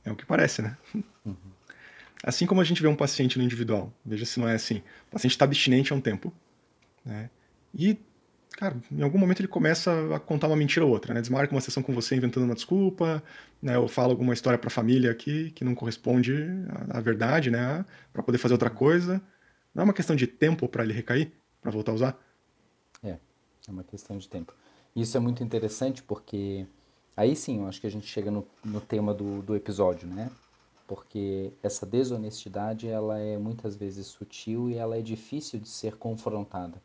É 0.05 0.11
o 0.11 0.17
que 0.17 0.27
parece, 0.27 0.63
né? 0.63 0.77
Uhum. 1.25 1.37
Assim 2.23 2.47
como 2.47 2.61
a 2.61 2.65
gente 2.65 2.83
vê 2.83 2.89
um 2.89 2.97
paciente 2.97 3.39
no 3.39 3.45
individual, 3.45 3.93
veja 4.05 4.25
se 4.25 4.41
não 4.41 4.49
é 4.49 4.55
assim. 4.55 4.83
O 5.09 5.13
paciente 5.13 5.33
está 5.33 5.45
abstinente 5.45 5.93
há 5.93 5.97
um 5.97 6.01
tempo, 6.01 6.33
né? 7.05 7.31
E, 7.75 7.99
cara, 8.57 8.77
em 8.91 9.03
algum 9.03 9.19
momento 9.19 9.41
ele 9.41 9.49
começa 9.49 10.15
a 10.15 10.21
contar 10.21 10.47
uma 10.47 10.57
mentira 10.57 10.85
ou 10.85 10.93
outra, 10.93 11.13
né? 11.13 11.21
Desmarca 11.21 11.53
uma 11.53 11.61
sessão 11.61 11.83
com 11.83 11.93
você 11.93 12.15
inventando 12.17 12.45
uma 12.45 12.55
desculpa, 12.55 13.23
né? 13.61 13.79
Ou 13.79 13.89
fala 13.89 14.13
alguma 14.13 14.33
história 14.33 14.59
para 14.59 14.69
a 14.69 14.71
família 14.71 15.11
aqui 15.11 15.51
que 15.51 15.65
não 15.65 15.75
corresponde 15.75 16.35
à, 16.91 17.01
verdade, 17.01 17.51
né? 17.51 17.85
Para 18.13 18.23
poder 18.23 18.39
fazer 18.39 18.55
outra 18.55 18.71
coisa. 18.71 19.21
Não 19.75 19.83
é 19.83 19.85
uma 19.85 19.93
questão 19.93 20.15
de 20.15 20.27
tempo 20.27 20.69
para 20.69 20.85
ele 20.85 20.93
recair, 20.93 21.33
para 21.61 21.71
voltar 21.71 21.93
a 21.93 21.95
usar? 21.95 22.19
É, 23.03 23.19
é 23.69 23.71
uma 23.71 23.83
questão 23.83 24.17
de 24.17 24.29
tempo. 24.29 24.55
Isso 24.95 25.17
é 25.17 25.21
muito 25.21 25.43
interessante 25.43 26.03
porque 26.03 26.65
aí 27.17 27.35
sim 27.35 27.59
eu 27.59 27.67
acho 27.67 27.81
que 27.81 27.87
a 27.87 27.91
gente 27.91 28.07
chega 28.07 28.31
no, 28.31 28.47
no 28.65 28.81
tema 28.81 29.13
do, 29.13 29.43
do 29.43 29.57
episódio, 29.57 30.07
né? 30.07 30.31
Porque 30.87 31.51
essa 31.63 31.85
desonestidade 31.85 32.87
ela 32.87 33.19
é 33.19 33.37
muitas 33.37 33.75
vezes 33.75 34.07
sutil 34.07 34.71
e 34.71 34.75
ela 34.75 34.97
é 34.97 35.03
difícil 35.03 35.59
de 35.59 35.69
ser 35.69 35.97
confrontada. 35.97 36.81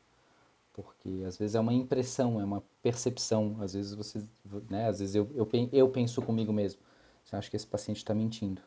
Porque 0.81 1.23
às 1.27 1.37
vezes 1.37 1.55
é 1.55 1.59
uma 1.59 1.73
impressão, 1.73 2.39
é 2.39 2.43
uma 2.43 2.63
percepção. 2.81 3.57
Às 3.59 3.73
vezes 3.73 3.93
você, 3.93 4.23
né? 4.69 4.87
Às 4.87 4.99
vezes 4.99 5.15
eu, 5.15 5.29
eu, 5.35 5.47
eu 5.73 5.89
penso 5.89 6.21
comigo 6.21 6.53
mesmo. 6.53 6.79
Você 7.23 7.35
acha 7.35 7.49
que 7.49 7.55
esse 7.55 7.67
paciente 7.67 7.97
está 7.97 8.13
mentindo? 8.13 8.61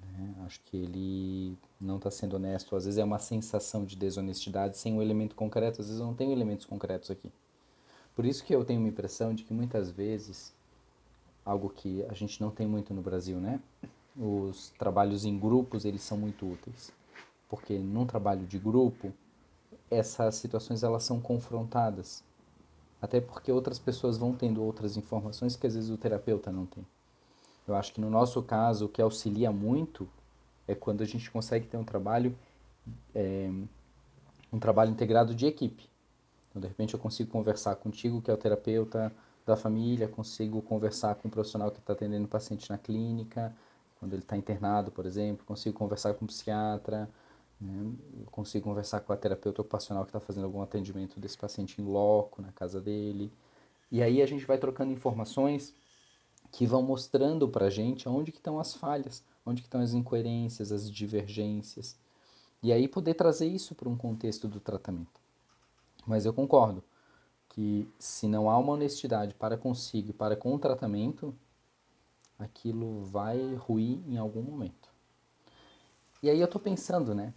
Né? 0.00 0.34
Acho 0.46 0.60
que 0.64 0.76
ele 0.76 1.58
não 1.80 1.96
está 1.96 2.10
sendo 2.10 2.36
honesto. 2.36 2.74
Às 2.74 2.86
vezes 2.86 2.98
é 2.98 3.04
uma 3.04 3.18
sensação 3.18 3.84
de 3.84 3.96
desonestidade 3.96 4.78
sem 4.78 4.94
um 4.94 5.02
elemento 5.02 5.36
concreto. 5.36 5.80
Às 5.80 5.88
vezes 5.88 6.00
eu 6.00 6.06
não 6.06 6.14
tenho 6.14 6.32
elementos 6.32 6.64
concretos 6.64 7.10
aqui. 7.10 7.30
Por 8.14 8.24
isso 8.24 8.44
que 8.44 8.54
eu 8.54 8.64
tenho 8.64 8.80
uma 8.80 8.88
impressão 8.88 9.34
de 9.34 9.44
que 9.44 9.52
muitas 9.52 9.90
vezes, 9.90 10.54
algo 11.44 11.68
que 11.68 12.04
a 12.08 12.14
gente 12.14 12.40
não 12.40 12.50
tem 12.50 12.66
muito 12.66 12.92
no 12.94 13.02
Brasil, 13.02 13.38
né? 13.38 13.60
Os 14.16 14.70
trabalhos 14.78 15.24
em 15.24 15.38
grupos, 15.38 15.84
eles 15.84 16.02
são 16.02 16.16
muito 16.16 16.50
úteis. 16.50 16.92
Porque 17.48 17.78
num 17.78 18.06
trabalho 18.06 18.46
de 18.46 18.58
grupo, 18.58 19.12
essas 19.92 20.36
situações 20.36 20.82
elas 20.82 21.02
são 21.02 21.20
confrontadas. 21.20 22.24
Até 23.00 23.20
porque 23.20 23.50
outras 23.50 23.78
pessoas 23.78 24.16
vão 24.16 24.32
tendo 24.32 24.62
outras 24.62 24.96
informações 24.96 25.56
que 25.56 25.66
às 25.66 25.74
vezes 25.74 25.90
o 25.90 25.96
terapeuta 25.96 26.52
não 26.52 26.66
tem. 26.66 26.86
Eu 27.66 27.74
acho 27.74 27.92
que 27.92 28.00
no 28.00 28.10
nosso 28.10 28.42
caso, 28.42 28.86
o 28.86 28.88
que 28.88 29.02
auxilia 29.02 29.52
muito 29.52 30.08
é 30.66 30.74
quando 30.74 31.02
a 31.02 31.04
gente 31.04 31.30
consegue 31.30 31.66
ter 31.66 31.76
um 31.76 31.84
trabalho, 31.84 32.36
é, 33.14 33.50
um 34.52 34.58
trabalho 34.58 34.90
integrado 34.90 35.34
de 35.34 35.46
equipe. 35.46 35.88
Então, 36.50 36.60
de 36.60 36.68
repente, 36.68 36.94
eu 36.94 37.00
consigo 37.00 37.30
conversar 37.30 37.76
contigo, 37.76 38.20
que 38.20 38.30
é 38.30 38.34
o 38.34 38.36
terapeuta 38.36 39.12
da 39.46 39.56
família, 39.56 40.06
consigo 40.06 40.62
conversar 40.62 41.14
com 41.16 41.28
o 41.28 41.30
profissional 41.30 41.70
que 41.70 41.78
está 41.78 41.92
atendendo 41.92 42.24
o 42.24 42.28
paciente 42.28 42.70
na 42.70 42.78
clínica, 42.78 43.54
quando 43.98 44.12
ele 44.12 44.22
está 44.22 44.36
internado, 44.36 44.90
por 44.90 45.06
exemplo, 45.06 45.44
consigo 45.44 45.76
conversar 45.78 46.14
com 46.14 46.24
o 46.24 46.28
psiquiatra, 46.28 47.08
né? 47.62 47.92
consigo 48.26 48.64
conversar 48.64 49.00
com 49.00 49.12
a 49.12 49.16
terapeuta 49.16 49.60
ocupacional 49.60 50.04
que 50.04 50.08
está 50.08 50.18
fazendo 50.18 50.44
algum 50.44 50.60
atendimento 50.60 51.20
desse 51.20 51.38
paciente 51.38 51.80
em 51.80 51.84
loco, 51.84 52.42
na 52.42 52.50
casa 52.50 52.80
dele. 52.80 53.32
E 53.90 54.02
aí 54.02 54.20
a 54.20 54.26
gente 54.26 54.44
vai 54.44 54.58
trocando 54.58 54.92
informações 54.92 55.74
que 56.50 56.66
vão 56.66 56.82
mostrando 56.82 57.48
para 57.48 57.66
a 57.66 57.70
gente 57.70 58.08
onde 58.08 58.32
que 58.32 58.38
estão 58.38 58.58
as 58.58 58.74
falhas, 58.74 59.24
onde 59.46 59.62
que 59.62 59.68
estão 59.68 59.80
as 59.80 59.92
incoerências, 59.92 60.72
as 60.72 60.90
divergências. 60.90 61.96
E 62.62 62.72
aí 62.72 62.88
poder 62.88 63.14
trazer 63.14 63.46
isso 63.46 63.74
para 63.74 63.88
um 63.88 63.96
contexto 63.96 64.48
do 64.48 64.58
tratamento. 64.58 65.20
Mas 66.06 66.26
eu 66.26 66.32
concordo 66.32 66.82
que 67.48 67.88
se 67.98 68.26
não 68.26 68.50
há 68.50 68.58
uma 68.58 68.72
honestidade 68.72 69.34
para 69.34 69.56
consigo 69.56 70.10
e 70.10 70.12
para 70.12 70.34
com 70.34 70.54
o 70.54 70.58
tratamento, 70.58 71.34
aquilo 72.38 73.04
vai 73.04 73.54
ruir 73.54 74.00
em 74.08 74.16
algum 74.16 74.42
momento. 74.42 74.90
E 76.22 76.30
aí 76.30 76.40
eu 76.40 76.46
estou 76.46 76.60
pensando, 76.60 77.14
né? 77.14 77.34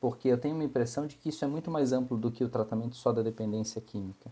Porque 0.00 0.28
eu 0.28 0.38
tenho 0.38 0.54
uma 0.54 0.64
impressão 0.64 1.06
de 1.06 1.16
que 1.16 1.28
isso 1.28 1.44
é 1.44 1.48
muito 1.48 1.70
mais 1.70 1.92
amplo 1.92 2.16
do 2.16 2.30
que 2.30 2.42
o 2.42 2.48
tratamento 2.48 2.96
só 2.96 3.12
da 3.12 3.22
dependência 3.22 3.80
química. 3.80 4.30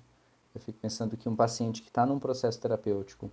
Eu 0.54 0.60
fico 0.60 0.78
pensando 0.80 1.16
que 1.16 1.28
um 1.28 1.36
paciente 1.36 1.82
que 1.82 1.88
está 1.88 2.06
num 2.06 2.18
processo 2.18 2.58
terapêutico 2.58 3.30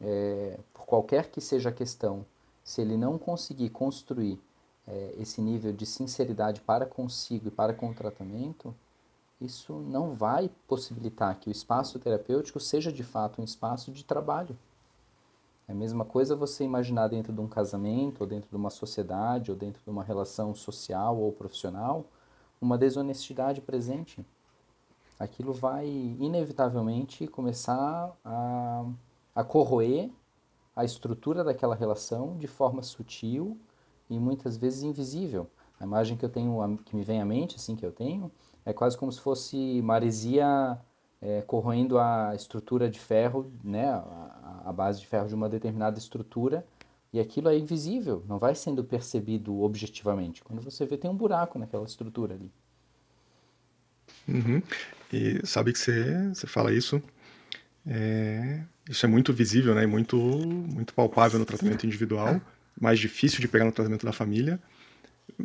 é, 0.00 0.58
por 0.72 0.86
qualquer 0.86 1.30
que 1.30 1.40
seja 1.40 1.68
a 1.68 1.72
questão, 1.72 2.24
se 2.64 2.80
ele 2.80 2.96
não 2.96 3.18
conseguir 3.18 3.70
construir 3.70 4.40
é, 4.86 5.14
esse 5.18 5.40
nível 5.40 5.72
de 5.72 5.86
sinceridade 5.86 6.60
para 6.60 6.86
consigo 6.86 7.48
e 7.48 7.50
para 7.50 7.74
com 7.74 7.90
o 7.90 7.94
tratamento, 7.94 8.74
isso 9.40 9.74
não 9.74 10.14
vai 10.14 10.50
possibilitar 10.66 11.38
que 11.38 11.48
o 11.48 11.52
espaço 11.52 11.98
terapêutico 11.98 12.58
seja 12.58 12.90
de 12.90 13.02
fato 13.02 13.40
um 13.40 13.44
espaço 13.44 13.90
de 13.92 14.04
trabalho. 14.04 14.56
É 15.68 15.72
a 15.72 15.74
mesma 15.74 16.04
coisa 16.04 16.36
você 16.36 16.64
imaginar 16.64 17.08
dentro 17.08 17.32
de 17.32 17.40
um 17.40 17.48
casamento, 17.48 18.20
ou 18.20 18.26
dentro 18.26 18.48
de 18.48 18.56
uma 18.56 18.70
sociedade, 18.70 19.50
ou 19.50 19.56
dentro 19.56 19.82
de 19.82 19.90
uma 19.90 20.04
relação 20.04 20.54
social 20.54 21.16
ou 21.18 21.32
profissional, 21.32 22.06
uma 22.60 22.78
desonestidade 22.78 23.60
presente. 23.60 24.24
Aquilo 25.18 25.52
vai 25.52 25.86
inevitavelmente 25.86 27.26
começar 27.26 28.16
a 28.24 28.84
a 29.36 29.44
corroer 29.44 30.10
a 30.74 30.82
estrutura 30.82 31.44
daquela 31.44 31.74
relação 31.74 32.38
de 32.38 32.46
forma 32.46 32.82
sutil 32.82 33.58
e 34.08 34.18
muitas 34.18 34.56
vezes 34.56 34.82
invisível. 34.82 35.46
A 35.78 35.84
imagem 35.84 36.16
que 36.16 36.24
eu 36.24 36.30
tenho, 36.30 36.78
que 36.86 36.96
me 36.96 37.04
vem 37.04 37.20
à 37.20 37.24
mente, 37.24 37.56
assim 37.56 37.76
que 37.76 37.84
eu 37.84 37.92
tenho, 37.92 38.32
é 38.64 38.72
quase 38.72 38.96
como 38.96 39.12
se 39.12 39.20
fosse 39.20 39.82
maresia 39.82 40.80
é, 41.20 41.42
corroendo 41.42 41.98
a 41.98 42.34
estrutura 42.34 42.88
de 42.88 42.98
ferro, 42.98 43.50
né, 43.64 43.88
a, 43.88 44.62
a 44.66 44.72
base 44.72 45.00
de 45.00 45.06
ferro 45.06 45.28
de 45.28 45.34
uma 45.34 45.48
determinada 45.48 45.98
estrutura 45.98 46.64
e 47.12 47.20
aquilo 47.20 47.48
é 47.48 47.56
invisível, 47.56 48.22
não 48.28 48.38
vai 48.38 48.54
sendo 48.54 48.84
percebido 48.84 49.62
objetivamente. 49.62 50.42
Quando 50.42 50.60
você 50.60 50.84
vê, 50.84 50.98
tem 50.98 51.10
um 51.10 51.16
buraco 51.16 51.58
naquela 51.58 51.84
estrutura 51.84 52.34
ali. 52.34 52.50
Uhum. 54.28 54.62
E 55.12 55.46
sabe 55.46 55.72
que 55.72 55.78
você, 55.78 56.28
você 56.28 56.46
fala 56.46 56.72
isso, 56.72 57.02
é, 57.86 58.60
isso 58.88 59.06
é 59.06 59.08
muito 59.08 59.32
visível, 59.32 59.74
né? 59.74 59.86
Muito, 59.86 60.16
muito 60.16 60.92
palpável 60.92 61.38
no 61.38 61.46
tratamento 61.46 61.86
individual, 61.86 62.40
mais 62.78 62.98
difícil 62.98 63.40
de 63.40 63.48
pegar 63.48 63.64
no 63.64 63.72
tratamento 63.72 64.04
da 64.04 64.12
família. 64.12 64.60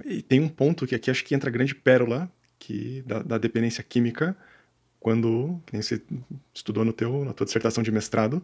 E 0.05 0.21
tem 0.21 0.39
um 0.39 0.49
ponto 0.49 0.85
que 0.85 0.95
aqui 0.95 1.09
acho 1.09 1.23
que 1.23 1.33
entra 1.33 1.49
a 1.49 1.53
grande 1.53 1.73
pérola 1.73 2.29
que 2.59 3.01
da, 3.03 3.23
da 3.23 3.37
dependência 3.37 3.83
química, 3.83 4.35
quando, 5.01 5.59
que 5.65 5.73
nem 5.73 5.81
você 5.81 5.99
estudou 6.53 6.85
no 6.85 6.93
teu, 6.93 7.25
na 7.25 7.33
tua 7.33 7.43
dissertação 7.43 7.83
de 7.83 7.91
mestrado, 7.91 8.41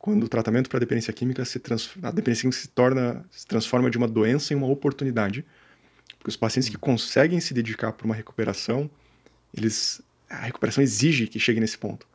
quando 0.00 0.24
o 0.24 0.28
tratamento 0.28 0.68
para 0.68 0.80
dependência 0.80 1.12
química 1.12 1.44
se 1.44 1.62
a 2.02 2.10
dependência 2.10 2.42
química 2.42 2.60
se 2.60 2.68
torna 2.68 3.24
se 3.30 3.46
transforma 3.46 3.88
de 3.88 3.96
uma 3.96 4.08
doença 4.08 4.52
em 4.52 4.56
uma 4.56 4.66
oportunidade. 4.66 5.46
Porque 6.18 6.28
os 6.28 6.36
pacientes 6.36 6.68
que 6.68 6.76
conseguem 6.76 7.38
se 7.38 7.54
dedicar 7.54 7.92
para 7.92 8.04
uma 8.04 8.16
recuperação 8.16 8.90
eles 9.56 10.02
a 10.28 10.40
recuperação 10.40 10.82
exige 10.82 11.28
que 11.28 11.38
chegue 11.38 11.60
nesse 11.60 11.78
ponto 11.78 12.08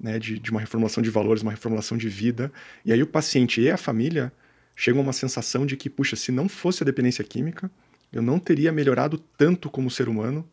né 0.00 0.18
de, 0.18 0.38
de 0.38 0.50
uma 0.50 0.60
reformulação 0.60 1.02
de 1.02 1.10
valores 1.10 1.42
uma 1.42 1.52
reformulação 1.52 1.98
de 1.98 2.08
vida. 2.08 2.50
E 2.86 2.92
aí 2.92 3.02
o 3.02 3.06
paciente 3.06 3.60
e 3.60 3.70
a 3.70 3.76
família 3.76 4.32
chegam 4.74 5.00
a 5.00 5.04
uma 5.04 5.12
sensação 5.12 5.66
de 5.66 5.76
que 5.76 5.90
puxa 5.90 6.16
se 6.16 6.32
não 6.32 6.48
fosse 6.48 6.82
a 6.82 6.86
dependência 6.86 7.22
química 7.22 7.70
eu 8.10 8.22
não 8.22 8.38
teria 8.38 8.72
melhorado 8.72 9.18
tanto 9.36 9.68
como 9.68 9.90
ser 9.90 10.08
humano 10.08 10.48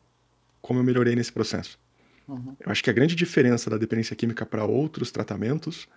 como 0.61 0.81
eu 0.81 0.83
melhorei 0.83 1.15
nesse 1.15 1.31
processo 1.31 1.79
uhum. 2.27 2.55
eu 2.59 2.71
acho 2.71 2.83
que 2.83 2.89
a 2.89 2.93
grande 2.93 3.15
diferença 3.15 3.69
da 3.69 3.77
dependência 3.77 4.15
química 4.15 4.45
para 4.45 4.65
outros 4.65 5.11
tratamentos 5.11 5.87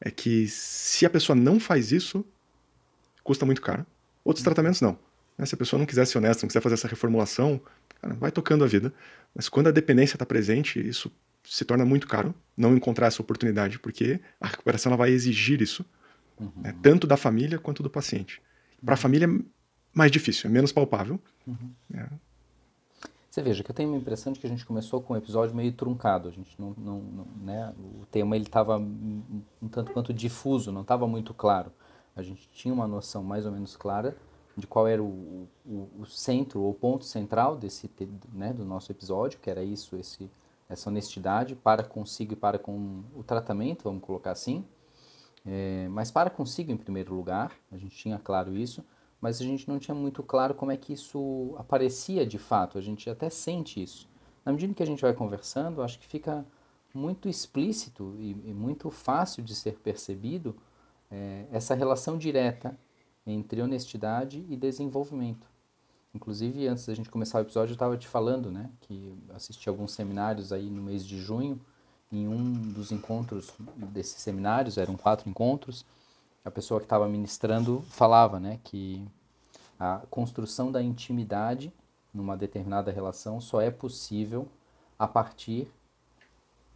é 0.00 0.10
que 0.10 0.48
se 0.48 1.04
a 1.04 1.10
pessoa 1.10 1.36
não 1.36 1.60
faz 1.60 1.92
isso, 1.92 2.24
custa 3.22 3.44
muito 3.44 3.60
caro. 3.60 3.84
Outros 4.24 4.42
uhum. 4.42 4.44
tratamentos 4.44 4.80
não. 4.80 4.98
Né? 5.36 5.46
Se 5.46 5.54
a 5.54 5.58
pessoa 5.58 5.78
não 5.78 5.86
quiser 5.86 6.06
ser 6.06 6.18
honesta, 6.18 6.44
não 6.44 6.48
quiser 6.48 6.60
fazer 6.60 6.74
essa 6.74 6.88
reformulação, 6.88 7.60
cara, 8.00 8.14
vai 8.14 8.30
tocando 8.30 8.64
a 8.64 8.66
vida. 8.66 8.92
Mas 9.34 9.48
quando 9.48 9.68
a 9.68 9.70
dependência 9.70 10.16
está 10.16 10.26
presente, 10.26 10.80
isso 10.86 11.12
se 11.44 11.64
torna 11.64 11.84
muito 11.84 12.06
caro 12.06 12.34
não 12.56 12.76
encontrar 12.76 13.06
essa 13.06 13.22
oportunidade, 13.22 13.78
porque 13.78 14.20
a 14.40 14.46
recuperação 14.46 14.90
ela 14.90 14.96
vai 14.96 15.10
exigir 15.10 15.62
isso, 15.62 15.84
uhum. 16.38 16.52
né? 16.56 16.74
tanto 16.82 17.06
da 17.06 17.16
família 17.16 17.58
quanto 17.58 17.82
do 17.82 17.90
paciente. 17.90 18.42
Para 18.84 18.94
a 18.94 18.96
uhum. 18.96 19.02
família 19.02 19.26
é 19.26 19.44
mais 19.94 20.10
difícil, 20.10 20.48
é 20.48 20.52
menos 20.52 20.72
palpável. 20.72 21.20
Uhum. 21.46 21.72
É. 21.94 22.06
Você 23.30 23.42
veja 23.42 23.62
que 23.62 23.70
eu 23.70 23.74
tenho 23.74 23.94
a 23.94 23.96
impressão 23.96 24.32
de 24.32 24.40
que 24.40 24.46
a 24.46 24.50
gente 24.50 24.66
começou 24.66 25.00
com 25.00 25.14
um 25.14 25.16
episódio 25.16 25.54
meio 25.54 25.72
truncado. 25.72 26.28
A 26.28 26.32
gente 26.32 26.60
não, 26.60 26.74
não, 26.76 26.98
não 26.98 27.26
né? 27.40 27.72
O 27.78 28.04
tema 28.06 28.34
ele 28.34 28.46
estava 28.46 28.76
um 28.76 29.68
tanto 29.70 29.92
quanto 29.92 30.12
difuso, 30.12 30.72
não 30.72 30.80
estava 30.80 31.06
muito 31.06 31.32
claro. 31.32 31.72
A 32.16 32.22
gente 32.22 32.48
tinha 32.52 32.74
uma 32.74 32.88
noção 32.88 33.22
mais 33.22 33.46
ou 33.46 33.52
menos 33.52 33.76
clara 33.76 34.16
de 34.56 34.66
qual 34.66 34.88
era 34.88 35.00
o, 35.00 35.48
o, 35.64 35.88
o 36.00 36.06
centro, 36.06 36.68
o 36.68 36.74
ponto 36.74 37.04
central 37.04 37.56
desse, 37.56 37.88
né, 38.32 38.52
do 38.52 38.64
nosso 38.64 38.90
episódio, 38.90 39.38
que 39.38 39.48
era 39.48 39.62
isso, 39.62 39.96
esse, 39.96 40.28
essa 40.68 40.90
honestidade 40.90 41.54
para 41.54 41.84
consigo 41.84 42.32
e 42.32 42.36
para 42.36 42.58
com 42.58 43.04
o 43.14 43.22
tratamento, 43.22 43.84
vamos 43.84 44.02
colocar 44.02 44.32
assim. 44.32 44.64
É, 45.46 45.86
mas 45.88 46.10
para 46.10 46.30
consigo 46.30 46.72
em 46.72 46.76
primeiro 46.76 47.14
lugar, 47.14 47.52
a 47.70 47.76
gente 47.76 47.96
tinha 47.96 48.18
claro 48.18 48.56
isso 48.56 48.84
mas 49.20 49.40
a 49.40 49.44
gente 49.44 49.68
não 49.68 49.78
tinha 49.78 49.94
muito 49.94 50.22
claro 50.22 50.54
como 50.54 50.72
é 50.72 50.76
que 50.76 50.92
isso 50.92 51.54
aparecia 51.58 52.26
de 52.26 52.38
fato, 52.38 52.78
a 52.78 52.80
gente 52.80 53.08
até 53.10 53.28
sente 53.28 53.82
isso. 53.82 54.08
Na 54.44 54.52
medida 54.52 54.72
que 54.72 54.82
a 54.82 54.86
gente 54.86 55.02
vai 55.02 55.12
conversando, 55.12 55.82
acho 55.82 55.98
que 55.98 56.06
fica 56.06 56.44
muito 56.94 57.28
explícito 57.28 58.14
e, 58.18 58.30
e 58.30 58.54
muito 58.54 58.90
fácil 58.90 59.42
de 59.42 59.54
ser 59.54 59.78
percebido 59.78 60.56
é, 61.10 61.46
essa 61.52 61.74
relação 61.74 62.16
direta 62.16 62.78
entre 63.26 63.60
honestidade 63.60 64.44
e 64.48 64.56
desenvolvimento. 64.56 65.46
Inclusive, 66.14 66.66
antes 66.66 66.86
da 66.86 66.94
gente 66.94 67.08
começar 67.08 67.38
o 67.38 67.42
episódio, 67.42 67.72
eu 67.72 67.74
estava 67.74 67.96
te 67.96 68.08
falando, 68.08 68.50
né, 68.50 68.70
que 68.80 69.14
assisti 69.34 69.68
alguns 69.68 69.92
seminários 69.92 70.52
aí 70.52 70.68
no 70.68 70.82
mês 70.82 71.06
de 71.06 71.18
junho. 71.20 71.60
Em 72.12 72.26
um 72.26 72.52
dos 72.52 72.90
encontros 72.90 73.52
desses 73.76 74.20
seminários, 74.20 74.76
eram 74.76 74.96
quatro 74.96 75.30
encontros, 75.30 75.86
a 76.44 76.50
pessoa 76.50 76.80
que 76.80 76.86
estava 76.86 77.08
ministrando 77.08 77.82
falava, 77.82 78.40
né, 78.40 78.58
que 78.64 79.06
a 79.80 80.02
construção 80.10 80.70
da 80.70 80.82
intimidade 80.82 81.72
numa 82.12 82.36
determinada 82.36 82.92
relação 82.92 83.40
só 83.40 83.62
é 83.62 83.70
possível 83.70 84.46
a 84.98 85.08
partir 85.08 85.66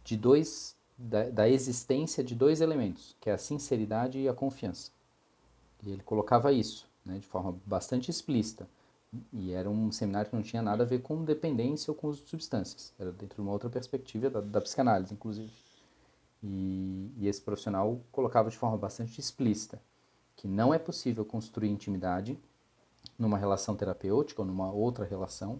de 0.03 0.17
dois 0.17 0.75
da, 0.97 1.29
da 1.29 1.47
existência 1.47 2.23
de 2.23 2.33
dois 2.33 2.61
elementos, 2.61 3.15
que 3.19 3.29
é 3.29 3.33
a 3.33 3.37
sinceridade 3.37 4.17
e 4.17 4.27
a 4.27 4.33
confiança. 4.33 4.91
E 5.83 5.91
ele 5.91 6.01
colocava 6.01 6.51
isso, 6.51 6.87
né, 7.05 7.19
de 7.19 7.27
forma 7.27 7.55
bastante 7.65 8.09
explícita. 8.09 8.67
E 9.31 9.51
era 9.51 9.69
um 9.69 9.91
seminário 9.91 10.29
que 10.29 10.35
não 10.35 10.43
tinha 10.43 10.61
nada 10.61 10.83
a 10.83 10.85
ver 10.85 11.01
com 11.01 11.23
dependência 11.23 11.91
ou 11.91 11.95
com 11.95 12.07
uso 12.07 12.23
de 12.23 12.29
substâncias. 12.29 12.93
Era 12.97 13.11
dentro 13.11 13.35
de 13.35 13.41
uma 13.41 13.51
outra 13.51 13.69
perspectiva 13.69 14.29
da, 14.29 14.41
da 14.41 14.61
psicanálise, 14.61 15.13
inclusive. 15.13 15.51
E, 16.41 17.11
e 17.17 17.27
esse 17.27 17.41
profissional 17.41 17.99
colocava 18.11 18.49
de 18.49 18.57
forma 18.57 18.77
bastante 18.77 19.19
explícita 19.19 19.79
que 20.35 20.47
não 20.47 20.73
é 20.73 20.79
possível 20.79 21.23
construir 21.23 21.69
intimidade 21.69 22.37
numa 23.17 23.37
relação 23.37 23.75
terapêutica 23.75 24.41
ou 24.41 24.47
numa 24.47 24.71
outra 24.71 25.05
relação 25.05 25.59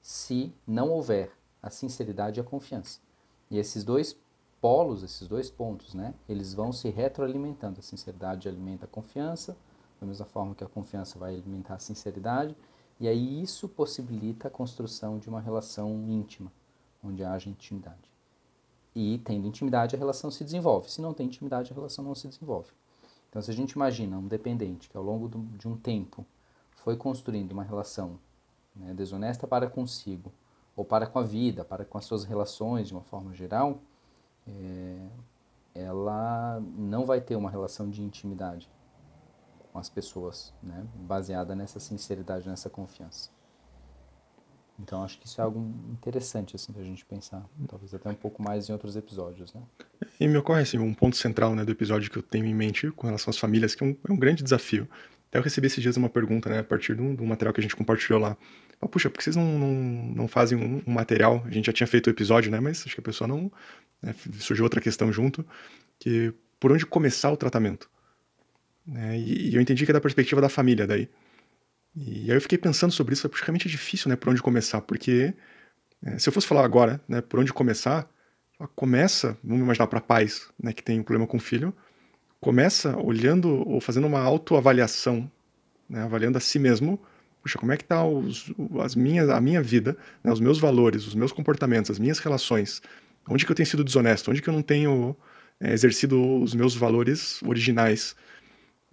se 0.00 0.52
não 0.66 0.90
houver 0.90 1.32
a 1.62 1.70
sinceridade 1.70 2.38
e 2.38 2.40
a 2.40 2.44
confiança. 2.44 3.00
E 3.50 3.58
esses 3.58 3.84
dois 3.84 4.16
polos, 4.60 5.02
esses 5.02 5.26
dois 5.28 5.50
pontos, 5.50 5.94
né, 5.94 6.14
eles 6.28 6.54
vão 6.54 6.72
se 6.72 6.88
retroalimentando. 6.88 7.80
A 7.80 7.82
sinceridade 7.82 8.48
alimenta 8.48 8.84
a 8.84 8.88
confiança, 8.88 9.56
da 10.00 10.06
mesma 10.06 10.26
forma 10.26 10.54
que 10.54 10.64
a 10.64 10.68
confiança 10.68 11.18
vai 11.18 11.34
alimentar 11.34 11.74
a 11.74 11.78
sinceridade, 11.78 12.56
e 12.98 13.08
aí 13.08 13.42
isso 13.42 13.68
possibilita 13.68 14.48
a 14.48 14.50
construção 14.50 15.18
de 15.18 15.28
uma 15.28 15.40
relação 15.40 15.92
íntima, 16.08 16.52
onde 17.02 17.22
haja 17.22 17.50
intimidade. 17.50 18.10
E 18.94 19.18
tendo 19.18 19.46
intimidade, 19.46 19.94
a 19.94 19.98
relação 19.98 20.30
se 20.30 20.42
desenvolve. 20.42 20.90
Se 20.90 21.02
não 21.02 21.12
tem 21.12 21.26
intimidade, 21.26 21.70
a 21.70 21.74
relação 21.74 22.04
não 22.04 22.14
se 22.14 22.26
desenvolve. 22.28 22.70
Então, 23.28 23.42
se 23.42 23.50
a 23.50 23.54
gente 23.54 23.72
imagina 23.72 24.16
um 24.16 24.26
dependente 24.26 24.88
que 24.88 24.96
ao 24.96 25.02
longo 25.02 25.28
de 25.28 25.68
um 25.68 25.76
tempo 25.76 26.24
foi 26.86 26.96
construindo 26.96 27.50
uma 27.50 27.64
relação 27.64 28.16
né, 28.76 28.94
desonesta 28.94 29.44
para 29.44 29.68
consigo, 29.68 30.32
ou 30.76 30.84
para 30.84 31.04
com 31.04 31.18
a 31.18 31.22
vida, 31.24 31.64
para 31.64 31.84
com 31.84 31.98
as 31.98 32.04
suas 32.04 32.22
relações 32.22 32.86
de 32.86 32.94
uma 32.94 33.02
forma 33.02 33.34
geral, 33.34 33.80
é, 34.46 35.08
ela 35.74 36.62
não 36.78 37.04
vai 37.04 37.20
ter 37.20 37.34
uma 37.34 37.50
relação 37.50 37.90
de 37.90 38.04
intimidade 38.04 38.70
com 39.72 39.80
as 39.80 39.88
pessoas, 39.88 40.54
né, 40.62 40.86
baseada 40.94 41.56
nessa 41.56 41.80
sinceridade, 41.80 42.48
nessa 42.48 42.70
confiança. 42.70 43.30
Então 44.78 45.02
acho 45.02 45.18
que 45.18 45.26
isso 45.26 45.40
é 45.40 45.44
algo 45.44 45.58
interessante 45.90 46.54
assim 46.54 46.72
da 46.72 46.84
gente 46.84 47.04
pensar, 47.04 47.44
talvez 47.66 47.92
até 47.94 48.08
um 48.08 48.14
pouco 48.14 48.40
mais 48.40 48.68
em 48.68 48.72
outros 48.72 48.94
episódios, 48.94 49.52
né? 49.52 49.62
E 50.20 50.28
me 50.28 50.36
ocorre 50.36 50.60
assim, 50.60 50.78
um 50.78 50.94
ponto 50.94 51.16
central 51.16 51.52
né, 51.56 51.64
do 51.64 51.72
episódio 51.72 52.08
que 52.08 52.18
eu 52.18 52.22
tenho 52.22 52.44
em 52.44 52.54
mente 52.54 52.92
com 52.92 53.08
relação 53.08 53.32
às 53.32 53.38
famílias, 53.38 53.74
que 53.74 53.82
é 53.82 53.86
um, 53.88 53.96
é 54.08 54.12
um 54.12 54.16
grande 54.16 54.44
desafio. 54.44 54.88
Até 55.28 55.38
eu 55.38 55.42
recebi 55.42 55.66
esses 55.66 55.82
dias 55.82 55.96
uma 55.96 56.08
pergunta, 56.08 56.48
né, 56.48 56.60
a 56.60 56.64
partir 56.64 56.94
do, 56.94 57.14
do 57.14 57.24
material 57.24 57.52
que 57.52 57.60
a 57.60 57.62
gente 57.62 57.76
compartilhou 57.76 58.20
lá. 58.20 58.36
Ah, 58.80 58.86
Puxa, 58.86 59.10
por 59.10 59.18
que 59.18 59.24
vocês 59.24 59.36
não, 59.36 59.58
não, 59.58 59.74
não 60.14 60.28
fazem 60.28 60.58
um, 60.58 60.82
um, 60.86 60.92
material? 60.92 61.42
A 61.46 61.50
gente 61.50 61.66
já 61.66 61.72
tinha 61.72 61.86
feito 61.86 62.06
o 62.06 62.10
episódio, 62.10 62.50
né, 62.50 62.60
mas 62.60 62.84
acho 62.86 62.94
que 62.94 63.00
a 63.00 63.04
pessoa 63.04 63.26
não... 63.26 63.50
Né, 64.02 64.14
surgiu 64.38 64.64
outra 64.64 64.80
questão 64.80 65.12
junto, 65.12 65.44
que 65.98 66.32
por 66.60 66.70
onde 66.70 66.86
começar 66.86 67.30
o 67.30 67.36
tratamento? 67.36 67.90
Né, 68.86 69.18
e, 69.18 69.50
e 69.50 69.54
eu 69.54 69.60
entendi 69.60 69.84
que 69.84 69.90
é 69.90 69.94
da 69.94 70.00
perspectiva 70.00 70.40
da 70.40 70.48
família 70.48 70.86
daí. 70.86 71.08
E 71.96 72.30
aí 72.30 72.36
eu 72.36 72.40
fiquei 72.40 72.58
pensando 72.58 72.92
sobre 72.92 73.14
isso, 73.14 73.26
é 73.26 73.30
realmente 73.42 73.66
é 73.66 73.70
difícil, 73.70 74.08
né, 74.08 74.16
por 74.16 74.30
onde 74.30 74.42
começar, 74.42 74.80
porque 74.82 75.34
é, 76.04 76.18
se 76.18 76.28
eu 76.28 76.32
fosse 76.32 76.46
falar 76.46 76.64
agora, 76.64 77.00
né, 77.08 77.20
por 77.20 77.40
onde 77.40 77.52
começar, 77.52 78.08
começa, 78.74 79.36
vamos 79.42 79.62
imaginar 79.62 79.86
para 79.86 80.00
pais, 80.00 80.50
né, 80.62 80.72
que 80.72 80.82
tem 80.82 81.00
um 81.00 81.02
problema 81.02 81.26
com 81.26 81.38
o 81.38 81.40
filho, 81.40 81.74
começa 82.40 82.96
olhando 82.96 83.68
ou 83.68 83.80
fazendo 83.80 84.06
uma 84.06 84.20
autoavaliação, 84.20 85.30
né, 85.88 86.02
avaliando 86.02 86.38
a 86.38 86.40
si 86.40 86.58
mesmo, 86.58 87.00
puxa, 87.42 87.58
como 87.58 87.72
é 87.72 87.76
que 87.76 87.84
está 87.84 88.02
as 88.82 88.94
minhas, 88.94 89.28
a 89.28 89.40
minha 89.40 89.62
vida, 89.62 89.96
né, 90.22 90.32
os 90.32 90.40
meus 90.40 90.58
valores, 90.58 91.06
os 91.06 91.14
meus 91.14 91.32
comportamentos, 91.32 91.90
as 91.90 91.98
minhas 91.98 92.18
relações, 92.18 92.82
onde 93.28 93.44
que 93.44 93.52
eu 93.52 93.56
tenho 93.56 93.66
sido 93.66 93.84
desonesto, 93.84 94.30
onde 94.30 94.42
que 94.42 94.48
eu 94.48 94.54
não 94.54 94.62
tenho 94.62 95.16
é, 95.60 95.72
exercido 95.72 96.40
os 96.42 96.54
meus 96.54 96.74
valores 96.74 97.42
originais. 97.42 98.14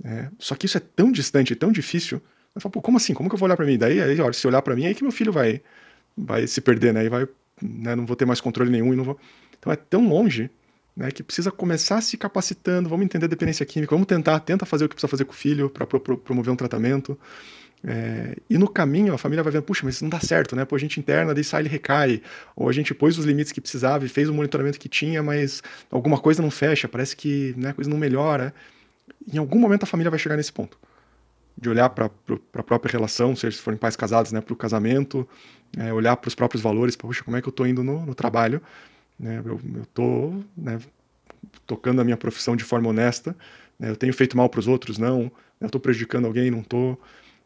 É, 0.03 0.29
só 0.39 0.55
que 0.55 0.65
isso 0.65 0.77
é 0.77 0.81
tão 0.81 1.11
distante, 1.11 1.55
tão 1.55 1.71
difícil, 1.71 2.21
eu 2.55 2.61
falo, 2.61 2.71
pô, 2.71 2.81
como 2.81 2.97
assim? 2.97 3.13
Como 3.13 3.29
que 3.29 3.35
eu 3.35 3.39
vou 3.39 3.47
olhar 3.47 3.57
para 3.57 3.65
mim? 3.65 3.77
Daí, 3.77 3.99
aí, 3.99 4.19
olha, 4.21 4.33
se 4.33 4.45
olhar 4.45 4.61
para 4.61 4.75
mim, 4.75 4.83
é 4.83 4.87
aí 4.87 4.95
que 4.95 5.01
meu 5.01 5.11
filho 5.11 5.31
vai, 5.31 5.61
vai 6.15 6.45
se 6.45 6.61
perder, 6.61 6.93
né? 6.93 7.05
E 7.05 7.09
vai, 7.09 7.27
né, 7.61 7.95
não 7.95 8.05
vou 8.05 8.15
ter 8.15 8.25
mais 8.25 8.39
controle 8.39 8.69
nenhum 8.69 8.93
e 8.93 8.95
não 8.95 9.03
vou. 9.03 9.19
Então 9.57 9.71
é 9.71 9.75
tão 9.75 10.07
longe, 10.07 10.51
né, 10.95 11.11
que 11.11 11.23
precisa 11.23 11.51
começar 11.51 12.01
se 12.01 12.17
capacitando. 12.17 12.89
Vamos 12.89 13.05
entender 13.05 13.27
dependência 13.27 13.65
química, 13.65 13.93
vamos 13.95 14.07
tentar, 14.07 14.39
tenta 14.39 14.65
fazer 14.65 14.85
o 14.85 14.89
que 14.89 14.95
precisa 14.95 15.09
fazer 15.09 15.25
com 15.25 15.33
o 15.33 15.35
filho 15.35 15.69
para 15.69 15.85
pro, 15.85 15.99
pro, 15.99 16.17
promover 16.17 16.51
um 16.51 16.55
tratamento. 16.55 17.17
É, 17.85 18.37
e 18.49 18.57
no 18.57 18.69
caminho 18.69 19.13
a 19.13 19.17
família 19.17 19.43
vai 19.43 19.51
vendo, 19.51 19.63
puxa, 19.63 19.81
mas 19.83 19.95
isso 19.95 20.05
não 20.05 20.09
dá 20.09 20.19
certo, 20.19 20.55
né? 20.55 20.63
Pô, 20.63 20.75
a 20.75 20.79
gente 20.79 20.99
interna, 20.99 21.33
daí 21.33 21.43
sai 21.43 21.63
ele 21.63 21.69
recai. 21.69 22.21
Ou 22.55 22.69
a 22.69 22.71
gente 22.71 22.93
pôs 22.93 23.17
os 23.17 23.25
limites 23.25 23.51
que 23.51 23.59
precisava 23.59 24.05
e 24.05 24.09
fez 24.09 24.29
o 24.29 24.33
monitoramento 24.33 24.79
que 24.79 24.87
tinha, 24.87 25.21
mas 25.21 25.61
alguma 25.91 26.17
coisa 26.17 26.41
não 26.41 26.49
fecha, 26.49 26.87
parece 26.87 27.15
que 27.15 27.53
né, 27.57 27.69
a 27.69 27.73
coisa 27.73 27.89
não 27.89 27.97
melhora. 27.97 28.53
Em 29.31 29.37
algum 29.37 29.59
momento 29.59 29.83
a 29.83 29.85
família 29.85 30.09
vai 30.09 30.19
chegar 30.19 30.37
nesse 30.37 30.53
ponto. 30.53 30.77
De 31.57 31.69
olhar 31.69 31.89
para 31.89 32.09
a 32.53 32.63
própria 32.63 32.91
relação, 32.91 33.35
seja 33.35 33.57
se 33.57 33.61
forem 33.61 33.77
pais 33.77 33.95
casados, 33.95 34.31
né, 34.31 34.41
para 34.41 34.53
o 34.53 34.55
casamento, 34.55 35.27
é, 35.77 35.93
olhar 35.93 36.15
para 36.15 36.27
os 36.27 36.35
próprios 36.35 36.63
valores, 36.63 36.95
puxa, 36.95 37.23
como 37.23 37.37
é 37.37 37.41
que 37.41 37.47
eu 37.47 37.51
estou 37.51 37.67
indo 37.67 37.83
no, 37.83 38.05
no, 38.05 38.15
trabalho? 38.15 38.61
Né, 39.23 39.41
eu 39.45 39.57
estou 39.81 40.43
né, 40.55 40.79
tocando 41.65 42.01
a 42.01 42.03
minha 42.03 42.17
profissão 42.17 42.57
de 42.57 42.63
forma 42.65 42.89
honesta, 42.89 43.33
né, 43.79 43.89
eu 43.89 43.95
tenho 43.95 44.13
feito 44.13 44.35
mal 44.35 44.49
para 44.49 44.59
os 44.59 44.67
outros? 44.67 44.97
Não. 44.97 45.31
Eu 45.61 45.67
estou 45.67 45.79
prejudicando 45.79 46.25
alguém? 46.25 46.51
Não 46.51 46.59
estou 46.59 46.99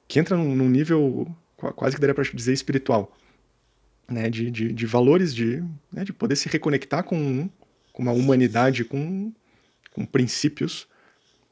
que 0.07 0.19
entra 0.19 0.35
num, 0.35 0.55
num 0.55 0.69
nível 0.69 1.27
quase 1.75 1.95
que 1.95 2.01
daria 2.01 2.15
para 2.15 2.23
dizer 2.23 2.53
espiritual, 2.53 3.15
né, 4.09 4.27
de, 4.27 4.49
de, 4.49 4.73
de 4.73 4.85
valores, 4.87 5.35
de, 5.35 5.63
né, 5.93 6.03
de 6.03 6.11
poder 6.13 6.35
se 6.35 6.49
reconectar 6.49 7.03
com, 7.03 7.47
com 7.93 8.01
uma 8.01 8.11
humanidade, 8.11 8.83
com, 8.83 9.31
com 9.93 10.03
princípios 10.03 10.87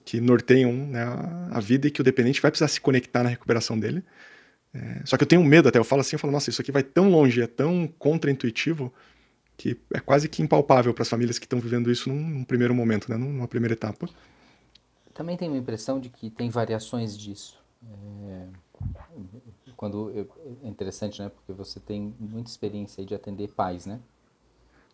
que 0.03 0.19
norteiam 0.19 0.71
né, 0.71 1.03
a 1.51 1.59
vida 1.59 1.87
e 1.87 1.91
que 1.91 2.01
o 2.01 2.03
dependente 2.03 2.41
vai 2.41 2.49
precisar 2.49 2.67
se 2.67 2.81
conectar 2.81 3.21
na 3.21 3.29
recuperação 3.29 3.77
dele. 3.77 4.03
É, 4.73 5.01
só 5.05 5.17
que 5.17 5.23
eu 5.23 5.27
tenho 5.27 5.43
medo 5.43 5.69
até, 5.69 5.77
eu 5.77 5.83
falo 5.83 6.01
assim, 6.01 6.15
eu 6.15 6.19
falo, 6.19 6.33
nossa, 6.33 6.49
isso 6.49 6.61
aqui 6.61 6.71
vai 6.71 6.83
tão 6.83 7.09
longe, 7.09 7.41
é 7.41 7.47
tão 7.47 7.87
contraintuitivo, 7.99 8.91
que 9.57 9.79
é 9.93 9.99
quase 9.99 10.27
que 10.27 10.41
impalpável 10.41 10.93
para 10.93 11.03
as 11.03 11.09
famílias 11.09 11.39
que 11.39 11.45
estão 11.45 11.59
vivendo 11.59 11.91
isso 11.91 12.09
num, 12.09 12.19
num, 12.19 12.43
primeiro 12.43 12.73
momento, 12.73 13.09
né, 13.09 13.17
numa 13.17 13.47
primeira 13.47 13.73
etapa. 13.73 14.09
Também 15.13 15.37
tenho 15.37 15.53
a 15.53 15.57
impressão 15.57 15.99
de 15.99 16.09
que 16.09 16.29
tem 16.29 16.49
variações 16.49 17.17
disso. 17.17 17.57
É, 18.27 18.47
quando 19.75 20.11
eu, 20.11 20.27
é 20.63 20.67
interessante, 20.67 21.21
né? 21.21 21.29
Porque 21.29 21.53
você 21.53 21.79
tem 21.79 22.13
muita 22.19 22.49
experiência 22.49 23.05
de 23.05 23.13
atender 23.13 23.49
pais, 23.49 23.85
né? 23.85 23.99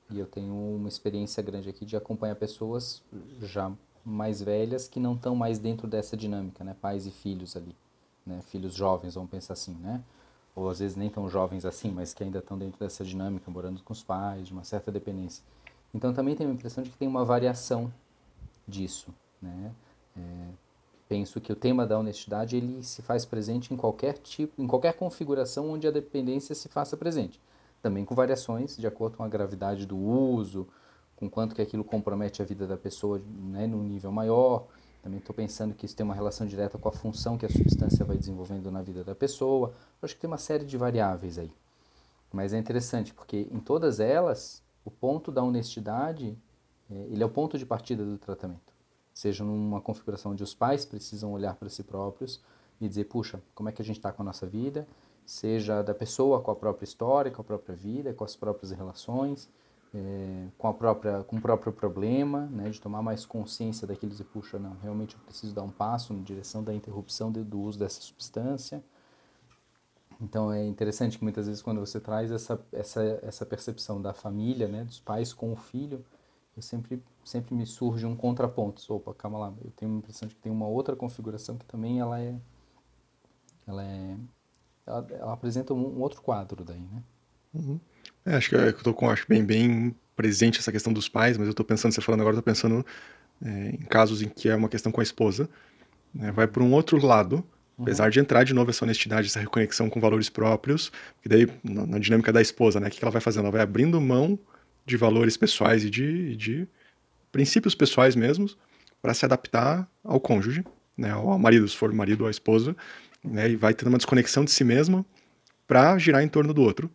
E 0.10 0.20
eu 0.20 0.26
tenho 0.26 0.54
uma 0.54 0.90
experiência 0.90 1.42
grande 1.42 1.70
aqui 1.70 1.86
de 1.86 1.96
acompanhar 1.96 2.36
pessoas 2.36 3.02
já 3.42 3.72
mais 4.04 4.42
velhas 4.42 4.88
que 4.88 5.00
não 5.00 5.14
estão 5.14 5.36
mais 5.36 5.60
dentro 5.60 5.88
dessa 5.88 6.18
dinâmica, 6.18 6.64
né? 6.64 6.76
Pais 6.80 7.06
e 7.06 7.12
filhos 7.12 7.56
ali, 7.56 7.76
né? 8.26 8.42
Filhos 8.44 8.74
jovens, 8.74 9.16
vamos 9.16 9.30
pensar 9.30 9.54
assim, 9.54 9.76
né? 9.76 10.04
Ou 10.56 10.70
às 10.70 10.80
vezes 10.80 10.98
nem 10.98 11.10
tão 11.10 11.30
jovens 11.30 11.66
assim, 11.66 11.92
mas 11.92 12.14
que 12.14 12.24
ainda 12.24 12.40
estão 12.40 12.58
dentro 12.58 12.80
dessa 12.80 13.04
dinâmica, 13.04 13.50
morando 13.50 13.82
com 13.84 13.94
os 13.94 14.04
pais, 14.04 14.48
de 14.48 14.54
uma 14.54 14.64
certa 14.64 14.92
dependência. 14.92 15.44
Então 15.94 16.14
também 16.14 16.36
tenho 16.36 16.50
a 16.50 16.54
impressão 16.54 16.84
de 16.84 16.90
que 16.90 16.98
tem 16.98 17.08
uma 17.08 17.24
variação 17.24 17.92
disso, 18.68 19.14
né? 19.42 19.72
É, 20.16 20.22
penso 21.08 21.42
que 21.42 21.52
o 21.52 21.56
tema 21.56 21.86
da 21.86 22.00
honestidade 22.00 22.56
ele 22.56 22.84
se 22.84 23.02
faz 23.02 23.26
presente 23.26 23.74
em 23.74 23.78
qualquer 23.78 24.18
tipo, 24.18 24.62
em 24.62 24.68
qualquer 24.68 24.94
configuração 24.94 25.70
onde 25.70 25.88
a 25.88 25.92
dependência 25.92 26.56
se 26.56 26.70
faça 26.70 26.96
presente. 26.96 27.40
Também 27.82 28.06
com 28.06 28.16
variações 28.16 28.78
de 28.78 28.88
acordo 28.88 29.18
com 29.18 29.24
a 29.24 29.28
gravidade 29.28 29.86
do 29.86 29.98
uso, 29.98 30.68
com 31.16 31.30
quanto 31.30 31.54
que 31.54 31.62
aquilo 31.62 31.84
compromete 31.84 32.42
a 32.42 32.46
vida 32.46 32.66
da 32.66 32.78
pessoa 32.78 33.22
né, 33.52 33.68
num 33.68 33.84
nível 33.84 34.12
maior. 34.12 34.68
Também 35.02 35.20
estou 35.20 35.36
pensando 35.36 35.74
que 35.74 35.86
isso 35.86 35.96
tem 35.96 36.04
uma 36.04 36.14
relação 36.14 36.46
direta 36.46 36.78
com 36.78 36.88
a 36.88 36.92
função 36.92 37.38
que 37.38 37.46
a 37.46 37.50
substância 37.50 38.06
vai 38.06 38.18
desenvolvendo 38.18 38.72
na 38.72 38.82
vida 38.82 39.04
da 39.04 39.16
pessoa. 39.16 39.70
Eu 40.02 40.06
acho 40.06 40.16
que 40.16 40.22
tem 40.22 40.28
uma 40.28 40.38
série 40.38 40.64
de 40.64 40.78
variáveis 40.78 41.38
aí. 41.38 41.52
Mas 42.32 42.54
é 42.54 42.58
interessante 42.58 43.14
porque 43.14 43.48
em 43.52 43.60
todas 43.60 44.00
elas, 44.00 44.62
o 44.86 44.92
ponto 44.92 45.32
da 45.32 45.44
honestidade, 45.44 46.38
é, 46.90 46.94
ele 47.10 47.24
é 47.24 47.26
o 47.26 47.30
ponto 47.30 47.58
de 47.58 47.66
partida 47.66 48.06
do 48.06 48.18
tratamento 48.18 48.72
seja 49.14 49.44
numa 49.44 49.82
configuração 49.82 50.32
onde 50.32 50.44
os 50.44 50.54
pais 50.54 50.86
precisam 50.86 51.32
olhar 51.32 51.56
para 51.56 51.70
si 51.70 51.84
próprios 51.84 52.42
e 52.80 52.88
dizer, 52.88 53.06
puxa, 53.06 53.42
como 53.54 53.70
é 53.70 53.72
que 53.72 53.82
a 53.82 53.86
gente 53.86 53.98
está 53.98 54.12
com 54.12 54.22
a 54.22 54.26
nossa 54.26 54.48
vida, 54.48 54.88
seja 55.26 55.82
da 55.82 55.94
pessoa 55.94 56.42
com 56.42 56.52
a 56.52 56.56
própria 56.56 56.86
história, 56.86 57.32
com 57.32 57.42
a 57.42 57.46
própria 57.46 57.76
vida, 57.76 58.14
com 58.14 58.24
as 58.24 58.36
próprias 58.36 58.72
relações, 58.72 59.50
é, 59.94 60.48
com, 60.58 60.68
a 60.68 60.74
própria, 60.74 61.24
com 61.24 61.36
o 61.36 61.42
próprio 61.42 61.74
problema, 61.74 62.48
né, 62.48 62.70
de 62.70 62.80
tomar 62.80 63.02
mais 63.02 63.26
consciência 63.26 63.86
daquilo 63.86 64.12
e 64.12 64.14
dizer, 64.14 64.26
puxa, 64.26 64.58
não, 64.58 64.78
realmente 64.82 65.16
eu 65.16 65.22
preciso 65.22 65.54
dar 65.54 65.64
um 65.64 65.70
passo 65.70 66.14
na 66.14 66.24
direção 66.24 66.64
da 66.64 66.74
interrupção 66.74 67.32
do 67.32 67.60
uso 67.60 67.78
dessa 67.78 68.02
substância. 68.02 68.84
Então 70.22 70.52
é 70.52 70.66
interessante 70.66 71.18
que 71.18 71.24
muitas 71.24 71.48
vezes 71.48 71.62
quando 71.62 71.80
você 71.80 72.00
traz 72.00 72.32
essa, 72.32 72.64
essa, 72.72 73.02
essa 73.24 73.46
percepção 73.46 74.02
da 74.02 74.14
família, 74.14 74.68
né, 74.68 74.84
dos 74.84 75.00
pais 75.00 75.34
com 75.34 75.52
o 75.52 75.56
filho, 75.56 76.06
eu 76.56 76.62
sempre, 76.62 77.02
sempre 77.24 77.56
me 77.56 77.66
surge 77.66 78.06
um 78.06 78.16
contraponto. 78.16 78.82
Opa, 78.94 79.14
calma 79.14 79.40
lá, 79.40 79.54
eu 79.64 79.72
tenho 79.72 79.94
a 79.94 79.98
impressão 79.98 80.28
de 80.28 80.36
que 80.36 80.42
tem 80.42 80.52
uma 80.52 80.68
outra 80.68 80.96
configuração 80.96 81.58
que 81.58 81.66
também 81.66 82.00
ela 82.00 82.20
é, 82.20 82.40
ela 83.68 83.84
é, 83.84 84.18
ela, 84.86 85.08
ela 85.12 85.34
apresenta 85.34 85.74
um, 85.74 85.98
um, 85.98 86.02
outro 86.02 86.22
quadro 86.22 86.64
daí, 86.64 86.80
né? 86.80 87.04
Uhum. 87.54 87.80
É, 88.26 88.36
acho 88.36 88.50
que 88.50 88.56
é, 88.56 88.70
eu 88.70 88.74
tô 88.74 88.94
com, 88.94 89.10
acho 89.10 89.26
bem, 89.28 89.44
bem 89.44 89.96
presente 90.16 90.60
essa 90.60 90.72
questão 90.72 90.94
dos 90.94 91.10
pais, 91.10 91.38
mas 91.38 91.48
eu 91.48 91.52
estou 91.52 91.66
pensando, 91.66 91.94
você 91.94 92.02
falando 92.02 92.22
agora, 92.22 92.36
eu 92.36 92.42
tô 92.42 92.46
pensando 92.46 92.86
é, 93.44 93.70
em 93.70 93.86
casos 93.86 94.22
em 94.22 94.30
que 94.30 94.50
é 94.50 94.56
uma 94.56 94.70
questão 94.70 94.92
com 94.92 95.00
a 95.00 95.04
esposa, 95.04 95.50
né, 96.14 96.32
vai 96.32 96.48
por 96.48 96.62
um 96.62 96.72
outro 96.74 97.04
lado, 97.04 97.38
uhum. 97.78 97.84
apesar 97.84 98.10
de 98.12 98.20
entrar 98.20 98.44
de 98.44 98.54
novo 98.54 98.70
essa 98.70 98.86
honestidade, 98.86 99.28
essa 99.28 99.40
reconexão 99.40 99.90
com 99.90 100.00
valores 100.00 100.30
próprios, 100.30 100.92
que 101.22 101.30
daí, 101.30 101.48
na, 101.64 101.86
na 101.86 102.00
dinâmica 102.00 102.32
da 102.32 102.42
esposa, 102.42 102.80
né, 102.80 102.88
o 102.88 102.92
que 102.92 103.04
ela 103.04 103.12
vai 103.12 103.22
fazendo? 103.22 103.44
Ela 103.44 103.52
vai 103.52 103.62
abrindo 103.62 104.00
mão 104.00 104.38
de 104.86 104.98
valores 104.98 105.38
pessoais 105.38 105.84
e 105.84 105.90
de, 105.90 106.36
de 106.36 106.68
princípios 107.32 107.74
pessoais 107.74 108.16
mesmos 108.16 108.58
para 109.02 109.14
se 109.14 109.26
adaptar 109.26 109.90
ao 110.04 110.20
cônjuge, 110.20 110.64
né, 110.96 111.12
ao 111.12 111.40
marido, 111.40 111.68
se 111.68 111.76
for 111.76 111.92
marido 111.94 112.22
ou 112.22 112.28
a 112.28 112.32
esposa, 112.32 112.76
né, 113.24 113.50
e 113.50 113.56
vai 113.56 113.74
tendo 113.74 113.88
uma 113.88 113.98
desconexão 113.98 114.46
de 114.46 114.52
si 114.52 114.64
mesmo 114.64 115.06
para 115.66 115.98
girar 115.98 116.22
em 116.22 116.28
torno 116.28 116.54
do 116.54 116.62
outro. 116.62 116.92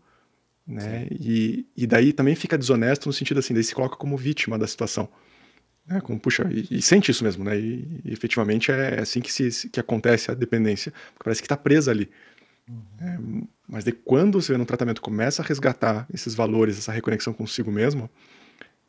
Né, 0.66 1.06
e, 1.12 1.64
e 1.76 1.86
daí 1.86 2.12
também 2.12 2.34
fica 2.34 2.58
desonesto 2.58 3.06
no 3.06 3.12
sentido 3.12 3.38
assim, 3.38 3.54
daí 3.54 3.62
se 3.62 3.74
coloca 3.74 3.96
como 3.96 4.16
vítima 4.16 4.58
da 4.58 4.66
situação. 4.66 5.08
Né, 5.86 6.00
como, 6.00 6.18
puxa, 6.18 6.48
e, 6.50 6.66
e, 6.78 6.82
sente 6.82 7.10
isso 7.12 7.22
mesmo, 7.22 7.44
né, 7.44 7.56
e, 7.56 8.00
e 8.04 8.12
efetivamente 8.12 8.72
é 8.72 9.00
assim 9.00 9.20
que, 9.20 9.32
se, 9.32 9.68
que 9.68 9.78
acontece 9.78 10.30
a 10.30 10.34
dependência, 10.34 10.92
porque 11.14 11.24
parece 11.24 11.40
que 11.40 11.46
está 11.46 11.56
presa 11.56 11.92
ali. 11.92 12.10
Uhum. 12.68 12.84
É, 13.00 13.18
mas 13.68 13.84
de 13.84 13.92
quando 13.92 14.40
você 14.40 14.56
no 14.56 14.66
tratamento 14.66 15.00
começa 15.00 15.40
a 15.40 15.44
resgatar 15.44 16.06
esses 16.12 16.34
valores, 16.34 16.76
essa 16.78 16.90
reconexão 16.90 17.32
consigo 17.32 17.70
mesmo, 17.70 18.10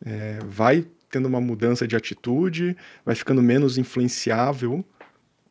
é, 0.04 0.40
vai 0.48 0.84
tendo 1.12 1.28
uma 1.28 1.40
mudança 1.40 1.88
de 1.88 1.96
atitude, 1.96 2.76
vai 3.06 3.14
ficando 3.14 3.42
menos 3.42 3.78
influenciável 3.78 4.84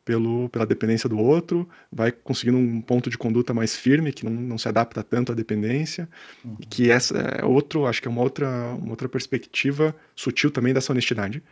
pelo, 0.07 0.47
pela 0.47 0.65
dependência 0.65 1.09
do 1.09 1.19
outro, 1.19 1.67
vai 1.91 2.13
conseguindo 2.13 2.57
um 2.57 2.79
ponto 2.79 3.09
de 3.09 3.17
conduta 3.17 3.53
mais 3.53 3.75
firme, 3.75 4.13
que 4.13 4.23
não, 4.23 4.31
não 4.31 4.57
se 4.57 4.65
adapta 4.65 5.03
tanto 5.03 5.33
à 5.33 5.35
dependência, 5.35 6.07
uhum. 6.45 6.55
e 6.61 6.65
que 6.65 6.89
essa 6.89 7.17
é 7.17 7.43
outro, 7.43 7.85
acho 7.85 8.01
que 8.01 8.07
é 8.07 8.11
uma 8.11 8.21
outra, 8.21 8.47
uma 8.75 8.91
outra 8.91 9.09
perspectiva 9.09 9.93
sutil 10.15 10.49
também 10.49 10.73
dessa 10.73 10.93
honestidade. 10.93 11.43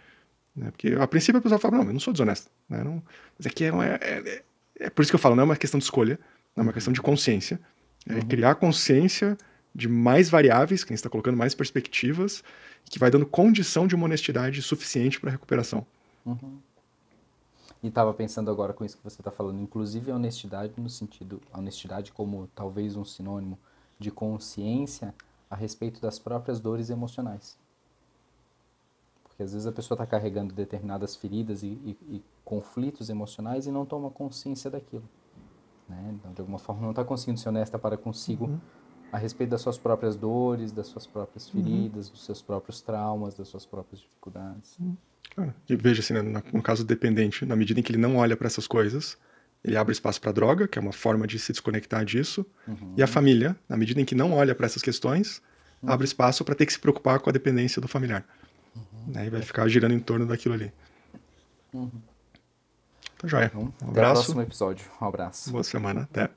Né? 0.55 0.71
Porque 0.71 0.95
a 0.97 1.05
princípio 1.05 1.39
a 1.39 1.41
pessoa 1.41 1.59
fala, 1.59 1.79
não, 1.79 1.83
eu 1.83 1.91
não 1.91 1.99
sou 1.99 2.13
desonesto. 2.13 2.49
Né? 2.69 2.81
Não, 2.81 3.03
mas 3.37 3.45
aqui 3.45 3.65
é, 3.65 3.67
é, 3.67 3.99
é, 4.01 4.43
é, 4.79 4.89
por 4.89 5.01
isso 5.01 5.11
que 5.11 5.15
eu 5.15 5.19
falo, 5.19 5.35
não 5.35 5.41
é 5.41 5.45
uma 5.47 5.57
questão 5.57 5.77
de 5.77 5.83
escolha, 5.83 6.17
é 6.55 6.61
uma 6.61 6.71
questão 6.71 6.93
de 6.93 7.01
consciência. 7.01 7.59
É 8.07 8.13
uhum. 8.13 8.21
criar 8.21 8.55
consciência 8.55 9.37
de 9.73 9.89
mais 9.89 10.29
variáveis, 10.29 10.85
que 10.85 10.93
a 10.93 10.93
gente 10.93 10.99
está 10.99 11.09
colocando 11.09 11.35
mais 11.35 11.53
perspectivas, 11.53 12.41
que 12.89 12.97
vai 12.97 13.11
dando 13.11 13.25
condição 13.25 13.85
de 13.85 13.95
uma 13.95 14.05
honestidade 14.05 14.61
suficiente 14.61 15.19
para 15.19 15.29
a 15.29 15.33
recuperação. 15.33 15.85
Uhum. 16.25 16.57
E 17.83 17.88
estava 17.88 18.13
pensando 18.13 18.49
agora 18.49 18.73
com 18.73 18.83
isso 18.83 18.97
que 18.97 19.03
você 19.03 19.21
está 19.21 19.31
falando, 19.31 19.59
inclusive 19.59 20.11
a 20.11 20.15
honestidade 20.15 20.73
no 20.77 20.89
sentido, 20.89 21.41
a 21.51 21.59
honestidade 21.59 22.11
como 22.11 22.47
talvez 22.55 22.95
um 22.95 23.05
sinônimo 23.05 23.59
de 23.99 24.11
consciência 24.11 25.13
a 25.49 25.55
respeito 25.55 26.01
das 26.01 26.17
próprias 26.17 26.59
dores 26.59 26.89
emocionais. 26.89 27.57
Porque 29.23 29.43
às 29.43 29.53
vezes 29.53 29.67
a 29.67 29.71
pessoa 29.71 29.95
está 29.95 30.05
carregando 30.05 30.53
determinadas 30.53 31.15
feridas 31.15 31.61
e, 31.61 31.67
e, 31.67 31.97
e 32.07 32.23
conflitos 32.43 33.09
emocionais 33.09 33.67
e 33.67 33.71
não 33.71 33.85
toma 33.85 34.09
consciência 34.09 34.71
daquilo. 34.71 35.07
Né? 35.88 36.15
Então, 36.15 36.33
de 36.33 36.41
alguma 36.41 36.57
forma, 36.57 36.81
não 36.81 36.91
está 36.91 37.03
conseguindo 37.03 37.39
ser 37.39 37.49
honesta 37.49 37.77
para 37.77 37.97
consigo 37.97 38.45
uhum. 38.45 38.59
a 39.11 39.17
respeito 39.17 39.51
das 39.51 39.61
suas 39.61 39.77
próprias 39.77 40.15
dores, 40.15 40.71
das 40.71 40.88
suas 40.88 41.05
próprias 41.05 41.47
uhum. 41.47 41.63
feridas, 41.63 42.07
uhum. 42.07 42.13
dos 42.13 42.25
seus 42.25 42.41
próprios 42.41 42.81
traumas, 42.81 43.35
das 43.35 43.47
suas 43.47 43.65
próprias 43.65 43.99
dificuldades. 43.99 44.77
Uhum. 44.79 44.95
Veja 45.67 46.02
assim, 46.02 46.13
né, 46.13 46.21
no 46.54 46.62
caso 46.62 46.84
dependente, 46.84 47.45
na 47.45 47.56
medida 47.56 47.80
em 47.80 47.84
que 47.84 47.91
ele 47.91 48.00
não 48.00 48.17
olha 48.17 48.38
para 48.38 48.48
essas 48.48 48.67
coisas, 48.67 49.17
ele 49.63 49.76
abre 49.76 49.91
espaço 49.91 50.21
para 50.21 50.32
droga, 50.32 50.67
que 50.67 50.78
é 50.78 50.82
uma 50.82 50.93
forma 50.93 51.26
de 51.26 51.39
se 51.39 51.52
desconectar 51.52 52.06
disso, 52.06 52.45
uhum. 52.67 52.93
e 52.95 53.04
a 53.04 53.08
família, 53.08 53.56
na 53.67 53.76
medida 53.76 54.00
em 54.00 54.06
que 54.06 54.15
não 54.15 54.32
olha 54.32 54.54
para 54.54 54.65
essas 54.65 54.82
questões, 54.82 55.41
uhum. 55.82 55.91
abre 55.91 56.06
espaço 56.06 56.45
para 56.45 56.56
ter 56.56 56.65
que 56.65 56.74
se 56.74 56.80
preocupar 56.80 57.19
com 57.19 57.30
a 57.30 57.34
dependência 57.34 57.82
do 57.82 57.88
familiar. 57.88 58.24
Né? 59.08 59.28
E 59.28 59.30
vai 59.30 59.41
ficar 59.41 59.67
girando 59.67 59.93
em 59.93 60.00
torno 60.00 60.26
daquilo 60.26 60.54
ali. 60.54 60.71
Uhum. 61.74 61.91
Tá 63.17 63.28
joia. 63.28 63.45
Então, 63.45 63.74
um 63.82 63.89
abraço. 63.89 63.91
Até 63.91 64.02
o 64.02 64.13
próximo 64.13 64.41
episódio. 64.41 64.86
Um 65.02 65.06
abraço. 65.06 65.52
Boa 65.52 65.63
semana. 65.63 66.02
Até. 66.02 66.30